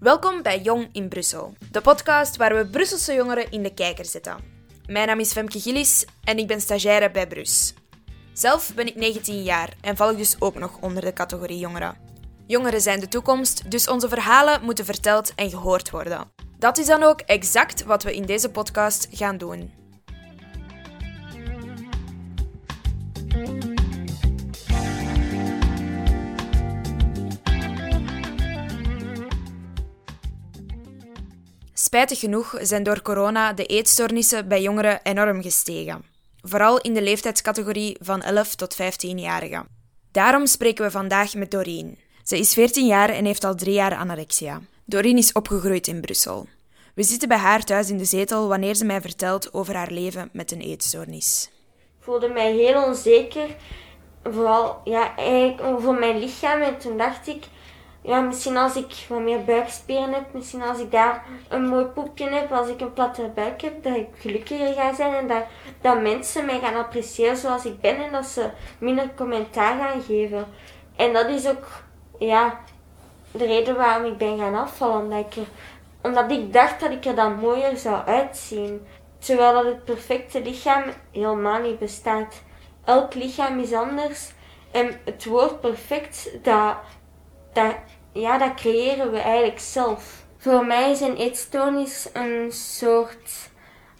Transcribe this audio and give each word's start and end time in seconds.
Welkom 0.00 0.42
bij 0.42 0.60
Jong 0.60 0.88
in 0.92 1.08
Brussel, 1.08 1.52
de 1.70 1.80
podcast 1.80 2.36
waar 2.36 2.56
we 2.56 2.66
Brusselse 2.66 3.14
jongeren 3.14 3.50
in 3.50 3.62
de 3.62 3.74
kijker 3.74 4.04
zetten. 4.04 4.36
Mijn 4.86 5.06
naam 5.06 5.20
is 5.20 5.32
Femke 5.32 5.60
Gillis 5.60 6.04
en 6.24 6.38
ik 6.38 6.46
ben 6.46 6.60
stagiaire 6.60 7.10
bij 7.10 7.26
Brus. 7.26 7.74
Zelf 8.32 8.74
ben 8.74 8.86
ik 8.86 8.94
19 8.94 9.42
jaar 9.42 9.72
en 9.80 9.96
val 9.96 10.10
ik 10.10 10.16
dus 10.16 10.36
ook 10.38 10.54
nog 10.54 10.78
onder 10.80 11.02
de 11.02 11.12
categorie 11.12 11.58
jongeren. 11.58 11.96
Jongeren 12.46 12.80
zijn 12.80 13.00
de 13.00 13.08
toekomst, 13.08 13.70
dus 13.70 13.88
onze 13.88 14.08
verhalen 14.08 14.64
moeten 14.64 14.84
verteld 14.84 15.32
en 15.34 15.50
gehoord 15.50 15.90
worden. 15.90 16.30
Dat 16.58 16.78
is 16.78 16.86
dan 16.86 17.02
ook 17.02 17.20
exact 17.20 17.84
wat 17.84 18.02
we 18.02 18.14
in 18.14 18.26
deze 18.26 18.50
podcast 18.50 19.08
gaan 19.10 19.38
doen. 19.38 19.85
Spijtig 31.86 32.18
genoeg 32.18 32.54
zijn 32.60 32.82
door 32.82 33.02
corona 33.02 33.52
de 33.52 33.66
eetstoornissen 33.66 34.48
bij 34.48 34.62
jongeren 34.62 35.00
enorm 35.02 35.42
gestegen. 35.42 36.04
Vooral 36.42 36.80
in 36.80 36.94
de 36.94 37.02
leeftijdscategorie 37.02 37.96
van 38.00 38.22
11 38.22 38.54
tot 38.54 38.76
15-jarigen. 38.82 39.66
Daarom 40.12 40.46
spreken 40.46 40.84
we 40.84 40.90
vandaag 40.90 41.34
met 41.34 41.50
Doreen. 41.50 41.98
Ze 42.24 42.38
is 42.38 42.52
14 42.52 42.86
jaar 42.86 43.08
en 43.08 43.24
heeft 43.24 43.44
al 43.44 43.54
drie 43.54 43.72
jaar 43.72 43.96
anorexia. 43.96 44.60
Doreen 44.84 45.16
is 45.16 45.32
opgegroeid 45.32 45.86
in 45.86 46.00
Brussel. 46.00 46.48
We 46.94 47.02
zitten 47.02 47.28
bij 47.28 47.38
haar 47.38 47.64
thuis 47.64 47.90
in 47.90 47.98
de 47.98 48.04
zetel 48.04 48.48
wanneer 48.48 48.74
ze 48.74 48.84
mij 48.84 49.00
vertelt 49.00 49.54
over 49.54 49.74
haar 49.74 49.90
leven 49.90 50.28
met 50.32 50.52
een 50.52 50.60
eetstoornis. 50.60 51.50
Ik 51.98 52.04
voelde 52.04 52.28
mij 52.28 52.52
heel 52.52 52.84
onzeker, 52.84 53.56
vooral 54.22 54.80
ja, 54.84 55.16
eigenlijk 55.16 55.62
over 55.62 55.94
mijn 55.94 56.18
lichaam. 56.18 56.60
En 56.60 56.78
toen 56.78 56.98
dacht 56.98 57.26
ik, 57.26 57.44
ja, 58.06 58.20
misschien 58.20 58.56
als 58.56 58.76
ik 58.76 59.06
wat 59.08 59.20
meer 59.20 59.44
buikspieren 59.44 60.12
heb, 60.12 60.32
misschien 60.32 60.62
als 60.62 60.78
ik 60.78 60.90
daar 60.90 61.24
een 61.48 61.68
mooi 61.68 61.84
poepje 61.84 62.28
heb, 62.28 62.52
als 62.52 62.68
ik 62.68 62.80
een 62.80 62.92
platte 62.92 63.30
buik 63.34 63.62
heb, 63.62 63.82
dat 63.82 63.96
ik 63.96 64.08
gelukkiger 64.18 64.72
ga 64.72 64.94
zijn 64.94 65.14
en 65.14 65.26
dat, 65.26 65.44
dat 65.80 66.02
mensen 66.02 66.46
mij 66.46 66.58
gaan 66.58 66.76
appreciëren 66.76 67.36
zoals 67.36 67.64
ik 67.64 67.80
ben 67.80 68.04
en 68.04 68.12
dat 68.12 68.26
ze 68.26 68.50
minder 68.78 69.10
commentaar 69.16 69.78
gaan 69.78 70.02
geven. 70.02 70.46
En 70.96 71.12
dat 71.12 71.26
is 71.26 71.48
ook 71.48 71.66
ja, 72.18 72.60
de 73.30 73.46
reden 73.46 73.76
waarom 73.76 74.12
ik 74.12 74.18
ben 74.18 74.38
gaan 74.38 74.54
afvallen, 74.54 75.02
omdat 75.02 75.18
ik, 75.18 75.46
omdat 76.02 76.30
ik 76.30 76.52
dacht 76.52 76.80
dat 76.80 76.90
ik 76.90 77.04
er 77.04 77.14
dan 77.14 77.38
mooier 77.38 77.76
zou 77.76 78.04
uitzien. 78.04 78.86
Terwijl 79.18 79.52
dat 79.52 79.64
het 79.64 79.84
perfecte 79.84 80.42
lichaam 80.42 80.82
helemaal 81.10 81.60
niet 81.60 81.78
bestaat. 81.78 82.42
Elk 82.84 83.14
lichaam 83.14 83.58
is 83.58 83.72
anders 83.72 84.32
en 84.70 85.00
het 85.04 85.24
woord 85.24 85.60
perfect, 85.60 86.30
dat, 86.42 86.76
dat 87.52 87.74
ja, 88.20 88.38
dat 88.38 88.54
creëren 88.54 89.10
we 89.10 89.18
eigenlijk 89.18 89.60
zelf. 89.60 90.24
Voor 90.38 90.66
mij 90.66 91.00
een 91.00 91.16
eetstoornis 91.16 92.08
een 92.12 92.52
soort 92.52 93.50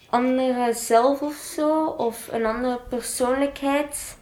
andere 0.09 0.73
zelf 0.73 1.21
of 1.21 1.35
zo, 1.35 1.85
of 1.85 2.27
een 2.31 2.45
andere 2.45 2.79
persoonlijkheid. 2.89 4.17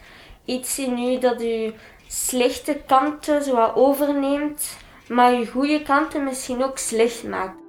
Iets 0.46 0.80
in 0.80 0.98
u 0.98 1.18
dat 1.20 1.42
u 1.42 1.74
slechte 2.08 2.82
kanten 2.88 3.44
zo 3.44 3.72
overneemt, 3.76 4.78
maar 5.08 5.34
je 5.34 5.48
goede 5.48 5.82
kanten 5.84 6.24
misschien 6.24 6.64
ook 6.64 6.78
slecht 6.78 7.24
maakt. 7.24 7.65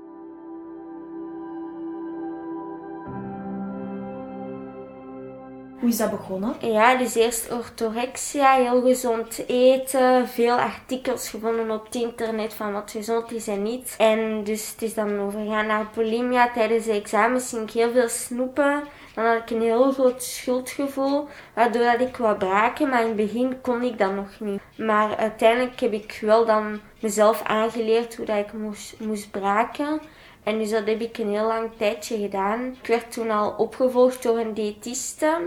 Hoe 5.80 5.88
is 5.88 5.96
dat 5.96 6.10
begonnen? 6.10 6.54
Ja, 6.60 6.96
dus 6.96 7.14
eerst 7.14 7.52
orthorexia, 7.52 8.54
heel 8.54 8.82
gezond 8.82 9.44
eten, 9.46 10.28
veel 10.28 10.54
artikels 10.54 11.28
gevonden 11.28 11.70
op 11.70 11.84
het 11.84 11.94
internet 11.94 12.54
van 12.54 12.72
wat 12.72 12.90
gezond 12.90 13.32
is 13.32 13.48
en 13.48 13.62
niet. 13.62 13.94
En 13.98 14.44
dus 14.44 14.70
het 14.70 14.82
is 14.82 14.94
dan 14.94 15.18
overgegaan 15.18 15.66
naar 15.66 15.88
bulimia. 15.94 16.50
Tijdens 16.52 16.84
de 16.84 16.92
examens 16.92 17.48
ging 17.48 17.62
ik 17.62 17.70
heel 17.70 17.90
veel 17.90 18.08
snoepen. 18.08 18.82
Dan 19.14 19.24
had 19.24 19.36
ik 19.36 19.50
een 19.50 19.62
heel 19.62 19.92
groot 19.92 20.22
schuldgevoel, 20.22 21.28
waardoor 21.54 21.82
dat 21.82 22.00
ik 22.00 22.16
wou 22.16 22.36
braken, 22.36 22.88
maar 22.88 23.00
in 23.00 23.06
het 23.06 23.16
begin 23.16 23.60
kon 23.60 23.82
ik 23.82 23.98
dat 23.98 24.14
nog 24.14 24.40
niet. 24.40 24.60
Maar 24.76 25.16
uiteindelijk 25.16 25.80
heb 25.80 25.92
ik 25.92 26.18
wel 26.20 26.44
dan 26.46 26.80
mezelf 27.00 27.42
aangeleerd 27.42 28.16
hoe 28.16 28.26
dat 28.26 28.36
ik 28.36 28.52
moest, 28.52 29.00
moest 29.00 29.30
braken. 29.30 30.00
En 30.42 30.58
dus 30.58 30.70
dat 30.70 30.86
heb 30.86 31.00
ik 31.00 31.18
een 31.18 31.30
heel 31.30 31.46
lang 31.46 31.70
tijdje 31.76 32.18
gedaan. 32.18 32.76
Ik 32.82 32.86
werd 32.86 33.12
toen 33.12 33.30
al 33.30 33.54
opgevolgd 33.56 34.22
door 34.22 34.38
een 34.38 34.54
diëtiste. 34.54 35.38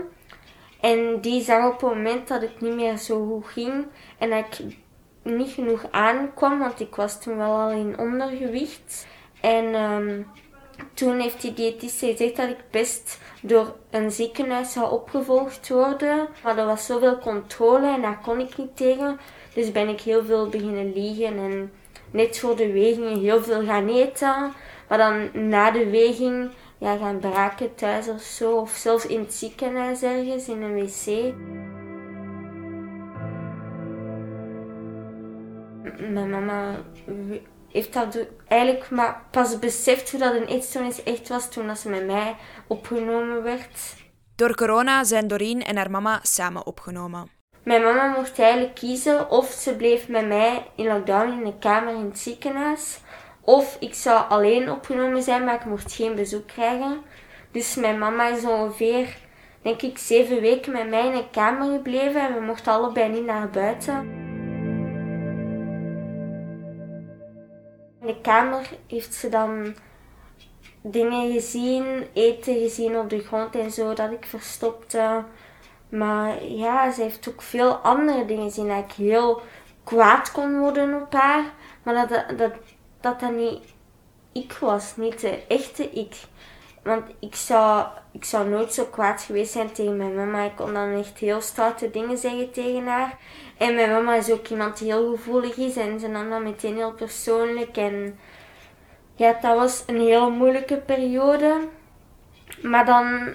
En 0.80 1.20
die 1.20 1.42
zag 1.42 1.66
op 1.66 1.80
het 1.80 1.94
moment 1.94 2.28
dat 2.28 2.40
het 2.40 2.60
niet 2.60 2.74
meer 2.74 2.96
zo 2.96 3.26
goed 3.26 3.46
ging 3.46 3.86
en 4.18 4.30
dat 4.30 4.38
ik 4.38 4.76
niet 5.22 5.50
genoeg 5.50 5.86
aankwam, 5.90 6.58
want 6.58 6.80
ik 6.80 6.94
was 6.94 7.22
toen 7.22 7.36
wel 7.36 7.60
al 7.60 7.70
in 7.70 7.98
ondergewicht. 7.98 9.06
En 9.40 9.74
um, 9.74 10.26
toen 10.94 11.18
heeft 11.18 11.40
die 11.40 11.52
diëtiste 11.52 12.06
gezegd 12.06 12.36
dat 12.36 12.48
ik 12.48 12.64
best 12.70 13.18
door 13.42 13.74
een 13.90 14.10
ziekenhuis 14.10 14.72
zou 14.72 14.90
opgevolgd 14.90 15.68
worden. 15.68 16.28
Maar 16.42 16.58
er 16.58 16.66
was 16.66 16.86
zoveel 16.86 17.18
controle 17.18 17.94
en 17.94 18.02
daar 18.02 18.20
kon 18.22 18.40
ik 18.40 18.56
niet 18.56 18.76
tegen. 18.76 19.18
Dus 19.54 19.72
ben 19.72 19.88
ik 19.88 20.00
heel 20.00 20.24
veel 20.24 20.48
beginnen 20.48 20.92
liegen 20.92 21.38
en 21.38 21.72
net 22.10 22.38
voor 22.38 22.56
de 22.56 22.72
weging 22.72 23.20
heel 23.20 23.42
veel 23.42 23.64
gaan 23.64 23.88
eten. 23.88 24.52
Maar 24.88 24.98
dan 24.98 25.48
na 25.48 25.70
de 25.70 25.90
weging 25.90 26.50
ja, 26.80 26.96
gaan 26.96 27.18
braken 27.18 27.74
thuis 27.74 28.08
of 28.08 28.20
zo. 28.20 28.56
Of 28.56 28.70
zelfs 28.70 29.06
in 29.06 29.20
het 29.20 29.34
ziekenhuis 29.34 30.02
ergens, 30.02 30.48
in 30.48 30.62
een 30.62 30.74
wc. 30.74 31.34
Mijn 36.10 36.30
mama 36.30 36.74
heeft 37.68 37.92
dat 37.92 38.26
eigenlijk 38.48 38.90
maar 38.90 39.22
pas 39.30 39.58
beseft 39.58 40.10
hoe 40.10 40.20
dat 40.20 40.34
een 40.34 40.46
eetstoornis 40.46 41.02
echt 41.02 41.28
was 41.28 41.50
toen 41.50 41.76
ze 41.76 41.88
met 41.88 42.06
mij 42.06 42.36
opgenomen 42.66 43.42
werd. 43.42 43.96
Door 44.34 44.54
corona 44.54 45.04
zijn 45.04 45.28
Doreen 45.28 45.62
en 45.62 45.76
haar 45.76 45.90
mama 45.90 46.18
samen 46.22 46.66
opgenomen. 46.66 47.30
Mijn 47.62 47.82
mama 47.82 48.06
mocht 48.06 48.38
eigenlijk 48.38 48.74
kiezen 48.74 49.30
of 49.30 49.50
ze 49.50 49.76
bleef 49.76 50.08
met 50.08 50.26
mij 50.26 50.66
in 50.76 50.86
lockdown 50.86 51.32
in 51.32 51.44
de 51.44 51.58
kamer 51.58 51.94
in 51.94 52.04
het 52.04 52.18
ziekenhuis 52.18 53.00
of 53.40 53.76
ik 53.80 53.94
zou 53.94 54.28
alleen 54.28 54.70
opgenomen 54.70 55.22
zijn, 55.22 55.44
maar 55.44 55.54
ik 55.54 55.64
mocht 55.64 55.92
geen 55.92 56.14
bezoek 56.14 56.46
krijgen. 56.46 57.00
Dus 57.50 57.74
mijn 57.74 57.98
mama 57.98 58.28
is 58.28 58.44
ongeveer, 58.44 59.16
denk 59.62 59.82
ik, 59.82 59.98
zeven 59.98 60.40
weken 60.40 60.72
met 60.72 60.88
mij 60.88 61.06
in 61.06 61.12
een 61.12 61.30
kamer 61.30 61.72
gebleven 61.72 62.20
en 62.20 62.34
we 62.34 62.40
mochten 62.40 62.72
allebei 62.72 63.08
niet 63.08 63.24
naar 63.24 63.50
buiten. 63.50 64.18
In 68.00 68.06
de 68.06 68.20
kamer 68.22 68.68
heeft 68.86 69.14
ze 69.14 69.28
dan 69.28 69.74
dingen 70.82 71.32
gezien, 71.32 72.06
eten 72.12 72.58
gezien 72.58 72.98
op 72.98 73.10
de 73.10 73.20
grond 73.20 73.54
en 73.54 73.70
zo, 73.70 73.94
dat 73.94 74.10
ik 74.10 74.26
verstopte. 74.26 75.24
Maar 75.88 76.44
ja, 76.44 76.90
ze 76.90 77.02
heeft 77.02 77.28
ook 77.28 77.42
veel 77.42 77.72
andere 77.72 78.24
dingen 78.24 78.44
gezien. 78.44 78.68
Dat 78.68 78.84
ik 78.84 78.92
heel 78.92 79.40
kwaad 79.84 80.32
kon 80.32 80.58
worden 80.58 81.02
op 81.02 81.12
haar. 81.12 81.44
Maar 81.82 82.08
dat, 82.08 82.38
dat 82.38 82.52
dat 83.00 83.30
niet 83.30 83.60
ik 84.32 84.52
was, 84.52 84.96
niet 84.96 85.20
de 85.20 85.42
echte 85.48 85.90
ik. 85.90 86.14
Want 86.82 87.04
ik 87.18 87.34
zou, 87.34 87.86
ik 88.12 88.24
zou 88.24 88.48
nooit 88.48 88.74
zo 88.74 88.84
kwaad 88.84 89.22
geweest 89.22 89.52
zijn 89.52 89.72
tegen 89.72 89.96
mijn 89.96 90.14
mama. 90.14 90.44
Ik 90.44 90.56
kon 90.56 90.74
dan 90.74 90.98
echt 90.98 91.18
heel 91.18 91.40
stoute 91.40 91.90
dingen 91.90 92.18
zeggen 92.18 92.50
tegen 92.50 92.86
haar. 92.86 93.18
En 93.58 93.74
mijn 93.74 93.90
mama 93.90 94.14
is 94.14 94.30
ook 94.30 94.48
iemand 94.48 94.78
die 94.78 94.92
heel 94.92 95.10
gevoelig 95.10 95.56
is 95.56 95.76
en 95.76 96.00
ze 96.00 96.08
nam 96.08 96.30
dat 96.30 96.42
meteen 96.42 96.76
heel 96.76 96.92
persoonlijk. 96.92 97.76
En 97.76 98.18
ja, 99.14 99.38
dat 99.40 99.56
was 99.56 99.82
een 99.86 100.00
heel 100.00 100.30
moeilijke 100.30 100.76
periode. 100.76 101.68
Maar 102.62 102.84
dan 102.84 103.34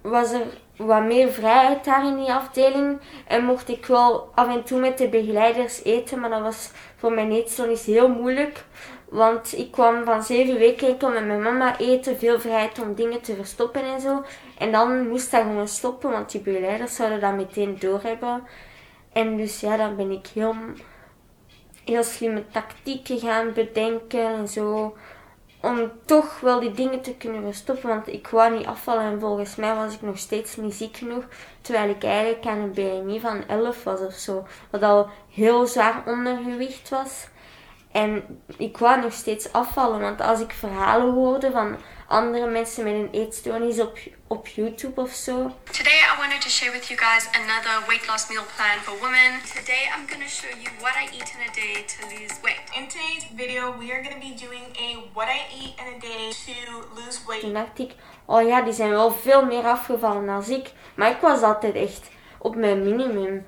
was 0.00 0.32
er 0.32 0.46
wat 0.76 1.02
meer 1.02 1.32
vrijheid 1.32 1.84
daar 1.84 2.06
in 2.06 2.16
die 2.16 2.32
afdeling. 2.32 2.98
En 3.26 3.44
mocht 3.44 3.68
ik 3.68 3.86
wel 3.86 4.30
af 4.34 4.48
en 4.48 4.64
toe 4.64 4.80
met 4.80 4.98
de 4.98 5.08
begeleiders 5.08 5.84
eten, 5.84 6.20
maar 6.20 6.30
dat 6.30 6.40
was 6.40 6.70
voor 6.96 7.12
mijn 7.12 7.32
eetstoornis 7.32 7.86
heel 7.86 8.08
moeilijk. 8.08 8.64
Want 9.08 9.58
ik 9.58 9.70
kwam 9.70 10.04
van 10.04 10.22
zeven 10.22 10.58
weken 10.58 10.88
enkel 10.88 11.10
met 11.10 11.26
mijn 11.26 11.42
mama 11.42 11.78
eten, 11.78 12.18
veel 12.18 12.40
vrijheid 12.40 12.80
om 12.80 12.94
dingen 12.94 13.20
te 13.20 13.34
verstoppen 13.34 13.82
en 13.82 14.00
zo. 14.00 14.24
En 14.58 14.72
dan 14.72 15.08
moest 15.08 15.30
dat 15.30 15.42
gewoon 15.42 15.68
stoppen, 15.68 16.10
want 16.10 16.30
die 16.30 16.40
begeleiders 16.40 16.96
zouden 16.96 17.20
dat 17.20 17.34
meteen 17.34 17.76
doorhebben. 17.78 18.42
En 19.12 19.36
dus 19.36 19.60
ja, 19.60 19.76
dan 19.76 19.96
ben 19.96 20.10
ik 20.10 20.26
heel, 20.26 20.54
heel 21.84 22.02
slimme 22.02 22.44
tactieken 22.52 23.18
gaan 23.18 23.52
bedenken 23.52 24.26
en 24.26 24.48
zo. 24.48 24.96
Om 25.60 25.92
toch 26.04 26.40
wel 26.40 26.60
die 26.60 26.70
dingen 26.70 27.00
te 27.00 27.14
kunnen 27.14 27.42
verstoppen, 27.42 27.88
want 27.88 28.08
ik 28.08 28.28
wou 28.28 28.56
niet 28.56 28.66
afvallen 28.66 29.02
en 29.02 29.20
volgens 29.20 29.56
mij 29.56 29.74
was 29.74 29.94
ik 29.94 30.02
nog 30.02 30.18
steeds 30.18 30.56
niet 30.56 30.74
ziek 30.74 30.96
genoeg. 30.96 31.24
Terwijl 31.60 31.90
ik 31.90 32.04
eigenlijk 32.04 32.46
aan 32.46 32.58
een 32.58 32.72
BMI 32.72 33.20
van 33.20 33.46
11 33.46 33.84
was 33.84 34.00
of 34.00 34.14
zo. 34.14 34.46
Wat 34.70 34.82
al 34.82 35.08
heel 35.30 35.66
zwaar 35.66 36.02
ondergewicht 36.06 36.88
was. 36.88 37.28
En 38.02 38.40
ik 38.56 38.78
wou 38.78 39.00
nog 39.00 39.12
steeds 39.12 39.52
afvallen, 39.52 40.00
want 40.00 40.20
als 40.20 40.40
ik 40.40 40.52
verhalen 40.52 41.14
hoorde 41.14 41.50
van 41.50 41.76
andere 42.08 42.46
mensen 42.46 42.84
met 42.84 42.92
een 42.92 43.08
eetstoornis 43.12 43.80
op, 43.80 43.98
op 44.26 44.46
YouTube 44.46 45.00
of 45.00 45.10
zo. 45.10 45.52
Today 45.70 45.98
I 46.12 46.18
wanted 46.18 46.40
to 46.40 46.48
share 46.48 46.72
with 46.72 46.86
you 46.88 46.98
guys 46.98 47.28
another 47.42 47.86
weight 47.86 48.06
loss 48.08 48.28
meal 48.28 48.44
plan 48.56 48.78
for 48.82 48.94
women. 49.04 49.30
Today 49.54 49.82
I'm 49.94 50.04
going 50.08 50.22
to 50.22 50.32
show 50.38 50.50
you 50.62 50.70
what 50.80 50.94
I 51.02 51.04
eat 51.16 51.28
in 51.34 51.40
a 51.48 51.52
day 51.62 51.74
to 51.92 51.98
lose 52.12 52.34
weight. 52.42 52.64
In 52.78 52.88
today's 52.88 53.24
video 53.36 53.62
we 53.78 53.92
are 53.92 54.02
going 54.04 54.16
to 54.20 54.24
be 54.28 54.34
doing 54.46 54.66
a 54.86 54.88
what 55.12 55.28
I 55.28 55.40
eat 55.60 55.74
in 55.80 55.86
a 55.96 55.98
day 55.98 56.22
to 56.46 56.54
lose 56.96 57.18
weight. 57.26 57.42
Toen 57.42 57.52
dacht 57.52 57.78
ik, 57.78 57.90
oh 58.24 58.42
ja, 58.48 58.62
die 58.62 58.72
zijn 58.72 58.90
wel 58.90 59.10
veel 59.10 59.44
meer 59.44 59.64
afgevallen 59.64 60.26
dan 60.26 60.44
ik. 60.48 60.72
Maar 60.94 61.10
ik 61.10 61.20
was 61.20 61.42
altijd 61.42 61.74
echt 61.74 62.10
op 62.38 62.56
mijn 62.56 62.82
minimum. 62.84 63.46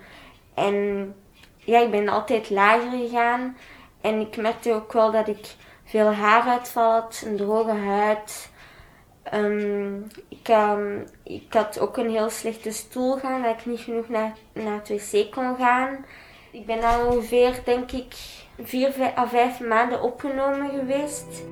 En 0.55 1.15
ja, 1.57 1.79
ik 1.81 1.91
ben 1.91 2.09
altijd 2.09 2.51
lager 2.51 2.91
gegaan. 2.91 3.57
En 4.01 4.21
ik 4.21 4.37
merkte 4.37 4.73
ook 4.73 4.93
wel 4.93 5.11
dat 5.11 5.29
ik 5.29 5.55
veel 5.85 6.13
haaruitval 6.13 6.93
had, 6.93 7.23
een 7.27 7.37
droge 7.37 7.73
huid. 7.73 8.51
Ehm, 9.23 9.97
ik, 10.29 10.49
um, 10.49 11.05
ik 11.23 11.53
had 11.53 11.79
ook 11.79 11.97
een 11.97 12.11
heel 12.11 12.31
slechte 12.31 12.71
stoel 12.73 13.17
gaan, 13.17 13.43
dat 13.43 13.59
ik 13.59 13.67
niet 13.67 13.81
genoeg 13.81 14.09
naar, 14.09 14.33
naar 14.53 14.81
het 14.85 14.89
wc 14.89 15.33
kon 15.33 15.57
gaan. 15.57 16.05
Ik 16.51 16.67
ben 16.67 16.81
dan 16.81 17.07
ongeveer, 17.07 17.61
denk 17.65 17.93
ik, 17.93 18.15
vier 18.63 19.13
à 19.17 19.27
vijf 19.27 19.61
maanden 19.61 20.03
opgenomen 20.03 20.71
geweest. 20.71 21.43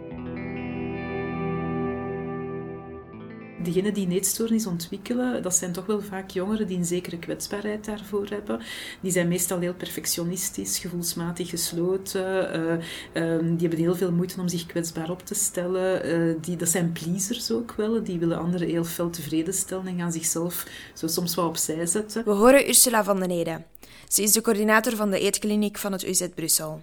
Degenen 3.66 3.94
die 3.94 4.06
een 4.06 4.12
eetstoornis 4.12 4.66
ontwikkelen, 4.66 5.42
dat 5.42 5.54
zijn 5.54 5.72
toch 5.72 5.86
wel 5.86 6.00
vaak 6.00 6.30
jongeren 6.30 6.66
die 6.66 6.76
een 6.76 6.84
zekere 6.84 7.18
kwetsbaarheid 7.18 7.84
daarvoor 7.84 8.26
hebben. 8.28 8.60
Die 9.00 9.12
zijn 9.12 9.28
meestal 9.28 9.58
heel 9.58 9.74
perfectionistisch, 9.74 10.78
gevoelsmatig 10.78 11.48
gesloten. 11.50 12.56
Uh, 13.14 13.32
um, 13.32 13.56
die 13.56 13.68
hebben 13.68 13.78
heel 13.78 13.96
veel 13.96 14.12
moeite 14.12 14.40
om 14.40 14.48
zich 14.48 14.66
kwetsbaar 14.66 15.10
op 15.10 15.26
te 15.26 15.34
stellen. 15.34 16.06
Uh, 16.06 16.34
die, 16.40 16.56
dat 16.56 16.68
zijn 16.68 16.92
pleasers 16.92 17.50
ook 17.50 17.72
wel. 17.72 18.02
Die 18.02 18.18
willen 18.18 18.38
anderen 18.38 18.68
heel 18.68 18.84
fel 18.84 19.10
tevreden 19.10 19.54
stellen 19.54 19.86
en 19.86 19.98
gaan 19.98 20.12
zichzelf 20.12 20.66
zo 20.94 21.06
soms 21.06 21.34
wat 21.34 21.46
opzij 21.46 21.86
zetten. 21.86 22.24
We 22.24 22.30
horen 22.30 22.68
Ursula 22.68 23.04
van 23.04 23.20
den 23.20 23.30
Ede. 23.30 23.62
Ze 24.08 24.22
is 24.22 24.32
de 24.32 24.40
coördinator 24.40 24.96
van 24.96 25.10
de 25.10 25.18
eetkliniek 25.18 25.78
van 25.78 25.92
het 25.92 26.04
UZ 26.04 26.28
Brussel. 26.34 26.80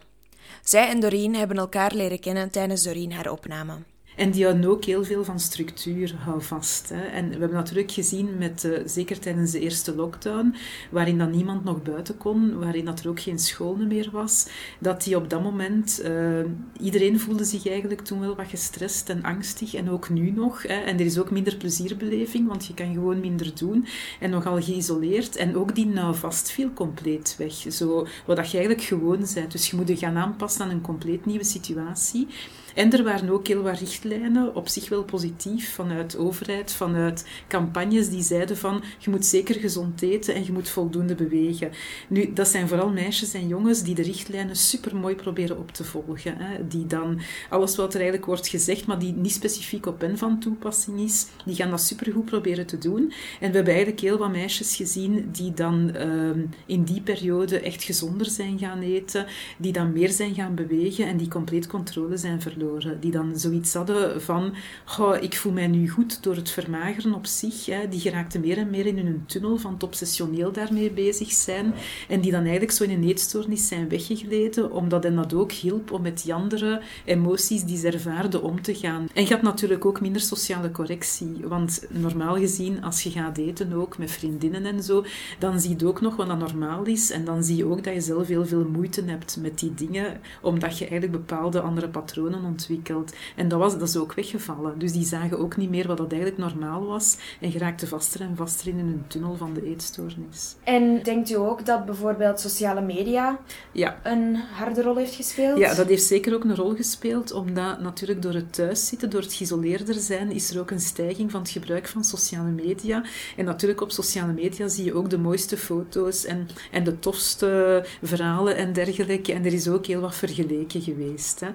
Zij 0.64 0.88
en 0.88 1.00
Doreen 1.00 1.36
hebben 1.36 1.58
elkaar 1.58 1.94
leren 1.94 2.20
kennen 2.20 2.50
tijdens 2.50 2.84
Doreen 2.84 3.14
haar 3.14 3.32
opname. 3.32 3.74
En 4.16 4.32
die 4.32 4.44
houden 4.44 4.70
ook 4.70 4.86
heel 4.86 5.04
veel 5.04 5.24
van 5.24 5.40
structuur, 5.40 6.16
hou 6.18 6.42
vast. 6.42 6.90
Hè. 6.90 7.02
En 7.02 7.26
we 7.26 7.38
hebben 7.38 7.58
natuurlijk 7.58 7.92
gezien, 7.92 8.38
met, 8.38 8.64
uh, 8.64 8.78
zeker 8.86 9.20
tijdens 9.20 9.52
de 9.52 9.60
eerste 9.60 9.96
lockdown, 9.96 10.56
waarin 10.92 11.18
dan 11.18 11.32
niemand 11.32 11.64
nog 11.64 11.82
buiten 11.82 12.18
kon, 12.18 12.60
waarin 12.60 12.86
dat 12.86 13.00
er 13.00 13.10
ook 13.10 13.20
geen 13.20 13.40
school 13.40 13.76
meer 13.76 14.10
was, 14.12 14.48
dat 14.80 15.04
die 15.04 15.16
op 15.16 15.30
dat 15.30 15.44
moment, 15.44 16.02
uh, 16.04 16.46
iedereen 16.80 17.20
voelde 17.20 17.44
zich 17.44 17.68
eigenlijk 17.68 18.02
toen 18.02 18.20
wel 18.20 18.36
wat 18.36 18.48
gestrest 18.48 19.10
en 19.10 19.24
angstig, 19.24 19.74
en 19.74 19.90
ook 19.90 20.10
nu 20.10 20.32
nog. 20.32 20.62
Hè. 20.64 20.74
En 20.74 21.00
er 21.00 21.06
is 21.06 21.20
ook 21.20 21.32
minder 21.32 21.58
plezierbeleving, 21.58 22.48
want 22.48 22.66
je 22.66 22.74
kan 22.74 22.94
gewoon 22.94 23.20
minder 23.20 23.52
doen, 23.56 23.86
en 24.20 24.30
nogal 24.30 24.62
geïsoleerd. 24.62 25.36
En 25.36 25.56
ook 25.56 25.76
die 25.76 25.88
nou 25.88 26.16
vast 26.16 26.52
viel 26.52 26.74
compleet 26.74 27.36
weg, 27.38 27.54
zo, 27.54 28.08
wat 28.26 28.52
je 28.52 28.58
eigenlijk 28.58 28.88
gewoon 28.88 29.26
bent. 29.34 29.52
Dus 29.52 29.70
je 29.70 29.76
moet 29.76 29.88
je 29.88 29.98
gaan 29.98 30.18
aanpassen 30.18 30.62
aan 30.62 30.70
een 30.70 30.82
compleet 30.82 31.26
nieuwe 31.26 31.44
situatie. 31.44 32.28
En 32.74 32.92
er 32.92 33.04
waren 33.04 33.30
ook 33.30 33.48
heel 33.48 33.62
wat 33.62 33.80
richtlijnen, 33.80 34.56
op 34.56 34.68
zich 34.68 34.90
wel 34.90 35.04
positief, 35.04 35.74
vanuit 35.74 36.18
overheid, 36.18 36.74
vanuit 36.74 37.26
campagnes 37.48 38.10
die 38.10 38.22
zeiden 38.22 38.58
van 38.58 38.84
je 39.00 39.10
moet 39.10 39.26
zeker 39.26 39.56
gezond 39.56 40.02
eten 40.02 40.36
en 40.36 40.46
je 40.46 40.52
moet 40.52 40.70
voldoende 40.70 41.16
bewegen. 41.16 41.72
Nu, 42.08 42.34
dat 42.34 42.48
zijn 42.48 42.68
vooral 42.68 42.90
meisjes 42.90 43.34
en 43.34 43.48
jongens 43.48 43.84
die 43.84 43.96
de 43.96 44.02
richtlijnen 44.02 44.56
super 44.56 44.96
mooi 44.96 45.16
proberen 45.16 45.58
op 45.58 45.72
te 45.72 45.84
volgen. 45.84 46.38
Hè. 46.38 46.68
Die 46.68 46.88
dan 46.88 47.20
alles 47.50 47.76
wat 47.76 47.94
er 47.94 48.00
eigenlijk 48.00 48.26
wordt 48.26 48.48
gezegd, 48.48 48.86
maar 48.86 49.00
die 49.00 49.14
niet 49.14 49.32
specifiek 49.32 49.86
op 49.86 50.02
hen 50.02 50.18
van 50.18 50.40
toepassing 50.40 51.00
is, 51.00 51.28
die 51.46 51.56
gaan 51.56 51.70
dat 51.70 51.82
supergoed 51.82 52.26
proberen 52.26 52.66
te 52.66 52.78
doen. 52.78 53.14
En 53.40 53.50
we 53.50 53.56
hebben 53.56 53.74
eigenlijk 53.74 54.00
heel 54.00 54.18
wat 54.18 54.32
meisjes 54.32 54.76
gezien 54.76 55.30
die 55.32 55.54
dan 55.54 55.92
uh, 55.96 56.44
in 56.66 56.84
die 56.84 57.02
periode 57.02 57.60
echt 57.60 57.84
gezonder 57.84 58.26
zijn 58.26 58.60
gaan 58.60 58.82
eten, 58.82 59.26
die 59.58 59.72
dan 59.72 59.94
meer 59.94 60.10
zijn 60.10 60.34
gaan 60.34 60.56
bewegen 60.56 61.08
en 61.08 61.18
die 61.18 61.28
compleet 61.28 61.68
controle 61.68 62.18
zijn 62.18 62.42
verloren 62.42 62.62
die 63.00 63.12
dan 63.12 63.40
zoiets 63.40 63.74
hadden 63.74 64.22
van, 64.22 64.54
oh, 65.00 65.16
ik 65.22 65.36
voel 65.36 65.52
mij 65.52 65.68
nu 65.68 65.90
goed 65.90 66.24
door 66.24 66.36
het 66.36 66.50
vermageren 66.50 67.14
op 67.14 67.26
zich. 67.26 67.66
Hè. 67.66 67.88
Die 67.88 68.00
geraakten 68.00 68.42
meer 68.42 68.58
en 68.58 68.70
meer 68.70 68.86
in 68.86 68.98
hun 68.98 69.24
tunnel 69.26 69.58
van 69.58 69.74
het 69.74 69.84
obsessioneel 69.84 70.52
daarmee 70.52 70.92
bezig 70.92 71.32
zijn. 71.32 71.74
En 72.08 72.22
die 72.22 72.32
dan 72.32 72.42
eigenlijk 72.42 72.72
zo 72.72 72.84
in 72.84 72.90
een 72.90 73.08
eetstoornis 73.08 73.68
zijn 73.68 73.90
weggegleden, 73.90 74.72
omdat 74.72 75.04
hen 75.04 75.16
dat 75.16 75.34
ook 75.34 75.52
hielp 75.52 75.92
om 75.92 76.02
met 76.02 76.22
die 76.24 76.34
andere 76.34 76.82
emoties 77.06 77.64
die 77.64 77.78
ze 77.78 77.92
ervaarden 77.92 78.44
om 78.44 78.62
te 78.62 78.76
gaan. 78.76 79.08
En 79.14 79.26
je 79.28 79.38
natuurlijk 79.42 79.86
ook 79.86 80.02
minder 80.02 80.22
sociale 80.22 80.72
correctie. 80.72 81.38
Want 81.44 81.86
normaal 81.90 82.36
gezien, 82.36 82.84
als 82.84 83.04
je 83.04 83.12
gaat 83.12 83.38
eten 83.38 83.74
ook 83.74 83.98
met 83.98 84.12
vriendinnen 84.12 84.66
en 84.66 84.84
zo, 84.84 85.06
dan 85.40 85.60
zie 85.60 85.76
je 85.78 85.88
ook 85.88 86.02
nog 86.02 86.16
wat 86.16 86.28
dat 86.28 86.38
normaal 86.38 86.84
is. 86.84 87.12
En 87.12 87.26
dan 87.26 87.44
zie 87.44 87.56
je 87.56 87.66
ook 87.66 87.84
dat 87.84 87.94
je 87.94 88.02
zelf 88.02 88.28
heel 88.28 88.46
veel 88.46 88.68
moeite 88.72 89.04
hebt 89.06 89.38
met 89.42 89.60
die 89.60 89.74
dingen, 89.74 90.20
omdat 90.42 90.78
je 90.78 90.88
eigenlijk 90.88 91.12
bepaalde 91.28 91.62
andere 91.62 91.90
patronen 91.90 92.46
ontwikkeld. 92.54 93.14
En 93.36 93.48
dat, 93.48 93.60
was, 93.60 93.74
dat 93.80 93.88
is 93.88 93.98
ook 93.98 94.14
weggevallen. 94.14 94.80
Dus 94.80 94.92
die 94.92 95.06
zagen 95.06 95.40
ook 95.40 95.58
niet 95.58 95.70
meer 95.70 95.88
wat 95.88 95.98
dat 95.98 96.12
eigenlijk 96.12 96.42
normaal 96.42 96.86
was 96.86 97.18
en 97.42 97.52
geraakten 97.52 97.88
vaster 97.88 98.22
en 98.22 98.36
vaster 98.36 98.68
in 98.68 98.80
een 98.80 99.04
tunnel 99.08 99.36
van 99.36 99.54
de 99.54 99.64
eetstoornis. 99.66 100.56
En 100.64 101.04
denkt 101.04 101.30
u 101.30 101.36
ook 101.36 101.66
dat 101.66 101.86
bijvoorbeeld 101.86 102.40
sociale 102.40 102.82
media 102.82 103.40
ja. 103.72 104.00
een 104.04 104.36
harde 104.36 104.82
rol 104.82 104.96
heeft 104.96 105.16
gespeeld? 105.16 105.58
Ja, 105.58 105.74
dat 105.74 105.88
heeft 105.88 106.04
zeker 106.04 106.34
ook 106.34 106.44
een 106.44 106.56
rol 106.56 106.76
gespeeld, 106.76 107.32
omdat 107.32 107.82
natuurlijk 107.82 108.22
door 108.22 108.34
het 108.34 108.54
thuiszitten, 108.54 109.10
door 109.10 109.22
het 109.22 109.34
geïsoleerder 109.34 109.96
zijn, 109.96 110.32
is 110.32 110.50
er 110.50 110.60
ook 110.60 110.72
een 110.72 110.80
stijging 110.80 111.32
van 111.32 111.42
het 111.42 111.50
gebruik 111.50 111.88
van 111.88 112.04
sociale 112.04 112.50
media. 112.50 113.04
En 113.38 113.46
natuurlijk 113.46 113.82
op 113.82 113.92
sociale 113.92 114.34
media 114.34 114.68
zie 114.68 114.86
je 114.86 114.94
ook 114.94 115.10
de 115.10 115.18
mooiste 115.18 115.58
foto's 115.58 116.26
en, 116.26 116.48
en 116.72 116.84
de 116.84 117.00
tofste 117.00 117.86
verhalen 118.02 118.56
en 118.56 118.74
dergelijke. 118.74 119.34
En 119.34 119.46
er 119.46 119.54
is 119.54 119.68
ook 119.68 119.86
heel 119.86 120.02
wat 120.02 120.16
vergeleken 120.16 120.82
geweest. 120.82 121.40
Hè. 121.40 121.48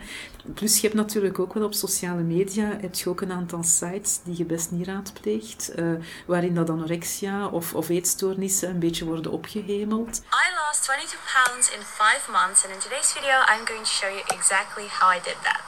Plus 0.55 0.81
je 0.81 0.88
hebt 0.89 1.01
natuurlijk 1.01 1.39
ook 1.39 1.55
wel 1.55 1.65
op 1.65 1.75
sociale 1.75 2.23
media 2.23 2.77
heb 2.81 2.95
je 2.95 3.09
ook 3.09 3.21
een 3.21 3.33
aantal 3.33 3.63
sites 3.63 4.21
die 4.25 4.37
je 4.37 4.45
best 4.45 4.71
niet 4.71 4.87
raadpleegt, 4.87 5.71
uh, 5.79 6.05
waarin 6.27 6.55
dat 6.55 6.71
anorexia 6.71 7.47
of, 7.47 7.75
of 7.75 7.89
eetstoornissen 7.89 8.69
een 8.69 8.79
beetje 8.79 9.05
worden 9.05 9.33
opgehemeld. 9.33 10.23
I 10.45 10.47
lost 10.61 10.83
22 10.83 11.19
pounds 11.35 11.71
in 11.71 11.83
5 11.83 12.29
months 12.31 12.65
and 12.65 12.75
in 12.75 12.81
today's 12.81 13.13
video 13.13 13.37
I'm 13.53 13.67
going 13.67 13.85
to 13.89 13.95
show 14.01 14.11
you 14.17 14.23
exactly 14.39 14.87
how 14.99 15.09
I 15.17 15.21
did 15.31 15.39
that. 15.49 15.65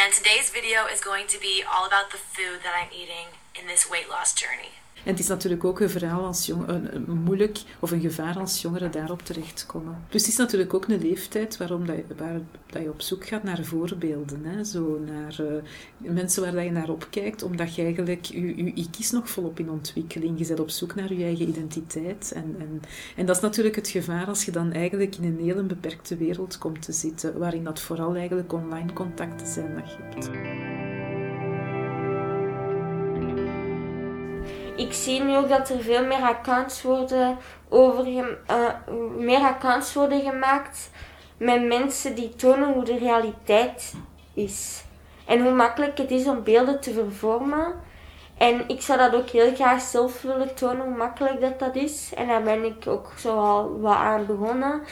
And 0.00 0.08
today's 0.14 0.50
video 0.50 0.86
is 0.94 1.00
going 1.00 1.26
to 1.34 1.38
be 1.38 1.64
all 1.72 1.84
about 1.90 2.08
the 2.14 2.20
food 2.34 2.58
that 2.64 2.74
I'm 2.80 2.92
eating 3.00 3.26
in 3.58 3.64
this 3.66 3.88
weight 3.92 4.08
loss 4.14 4.30
journey. 4.42 4.79
En 5.04 5.10
het 5.10 5.18
is 5.18 5.26
natuurlijk 5.26 5.64
ook 5.64 5.80
een 5.80 5.90
verhaal 5.90 6.24
als 6.24 6.46
jong, 6.46 6.68
een, 6.68 7.04
moeilijk 7.24 7.58
of 7.80 7.90
een 7.90 8.00
gevaar 8.00 8.38
als 8.38 8.62
jongeren 8.62 8.90
daarop 8.90 9.22
terechtkomen. 9.22 9.98
Dus 10.08 10.20
het 10.20 10.30
is 10.30 10.36
natuurlijk 10.36 10.74
ook 10.74 10.88
een 10.88 11.00
leeftijd 11.00 11.56
waarom 11.56 11.86
dat 11.86 11.96
je, 11.96 12.04
waar, 12.16 12.40
dat 12.66 12.82
je 12.82 12.88
op 12.88 13.00
zoek 13.00 13.26
gaat 13.26 13.42
naar 13.42 13.64
voorbeelden. 13.64 14.44
Hè? 14.44 14.64
Zo 14.64 15.00
naar 15.06 15.40
uh, 15.40 16.12
mensen 16.12 16.42
waar 16.42 16.52
dat 16.52 16.64
je 16.64 16.70
naar 16.70 16.88
opkijkt, 16.88 17.42
omdat 17.42 17.74
je 17.74 17.82
eigenlijk, 17.82 18.24
je, 18.24 18.56
je 18.56 18.72
ik 18.74 18.96
is 18.98 19.10
nog 19.10 19.30
volop 19.30 19.58
in 19.58 19.70
ontwikkeling. 19.70 20.38
Je 20.38 20.46
bent 20.46 20.60
op 20.60 20.70
zoek 20.70 20.94
naar 20.94 21.12
je 21.12 21.24
eigen 21.24 21.48
identiteit. 21.48 22.32
En, 22.34 22.56
en, 22.58 22.82
en 23.16 23.26
dat 23.26 23.36
is 23.36 23.42
natuurlijk 23.42 23.76
het 23.76 23.88
gevaar 23.88 24.26
als 24.26 24.44
je 24.44 24.50
dan 24.50 24.72
eigenlijk 24.72 25.16
in 25.16 25.24
een 25.24 25.44
heel 25.44 25.64
beperkte 25.64 26.16
wereld 26.16 26.58
komt 26.58 26.82
te 26.82 26.92
zitten, 26.92 27.38
waarin 27.38 27.64
dat 27.64 27.80
vooral 27.80 28.14
eigenlijk 28.14 28.52
online 28.52 28.92
contacten 28.92 29.46
zijn 29.46 29.74
dat 29.74 29.90
je 29.90 29.96
hebt. 30.00 30.69
Ik 34.80 34.92
zie 34.92 35.22
nu 35.22 35.36
ook 35.36 35.48
dat 35.48 35.68
er 35.68 35.80
veel 35.80 36.06
meer 36.06 36.22
accounts 36.22 36.82
worden, 36.82 37.38
over, 37.68 38.06
uh, 38.06 38.26
meer 39.16 39.40
accounts 39.40 39.94
worden 39.94 40.20
gemaakt 40.20 40.90
met 41.36 41.66
mensen 41.66 42.14
die 42.14 42.34
tonen 42.36 42.72
hoe 42.72 42.84
de 42.84 42.98
realiteit 42.98 43.94
is. 44.34 44.84
En 45.26 45.42
hoe 45.42 45.52
makkelijk 45.52 45.98
het 45.98 46.10
is 46.10 46.26
om 46.26 46.42
beelden 46.42 46.80
te 46.80 46.92
vervormen. 46.92 47.74
En 48.38 48.68
ik 48.68 48.82
zou 48.82 48.98
dat 48.98 49.14
ook 49.14 49.28
heel 49.28 49.54
graag 49.54 49.80
zelf 49.80 50.22
willen 50.22 50.54
tonen, 50.54 50.86
hoe 50.86 50.96
makkelijk 50.96 51.40
dat, 51.40 51.58
dat 51.58 51.74
is. 51.74 52.12
En 52.14 52.26
daar 52.26 52.42
ben 52.42 52.64
ik 52.64 52.86
ook 52.86 53.12
zo 53.16 53.36
al 53.36 53.80
wat 53.80 53.96
aan 53.96 54.26
begonnen. 54.26 54.82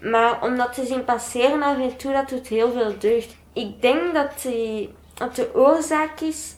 Maar 0.00 0.42
om 0.42 0.56
dat 0.56 0.72
te 0.72 0.86
zien 0.86 1.04
passeren 1.04 1.62
af 1.62 1.76
en 1.78 1.96
toe, 1.96 2.12
dat 2.12 2.28
doet 2.28 2.46
heel 2.46 2.72
veel 2.72 2.98
deugd. 2.98 3.36
Ik 3.52 3.82
denk 3.82 4.14
dat, 4.14 4.42
die, 4.42 4.94
dat 5.14 5.36
de 5.36 5.50
oorzaak 5.54 6.20
is 6.20 6.54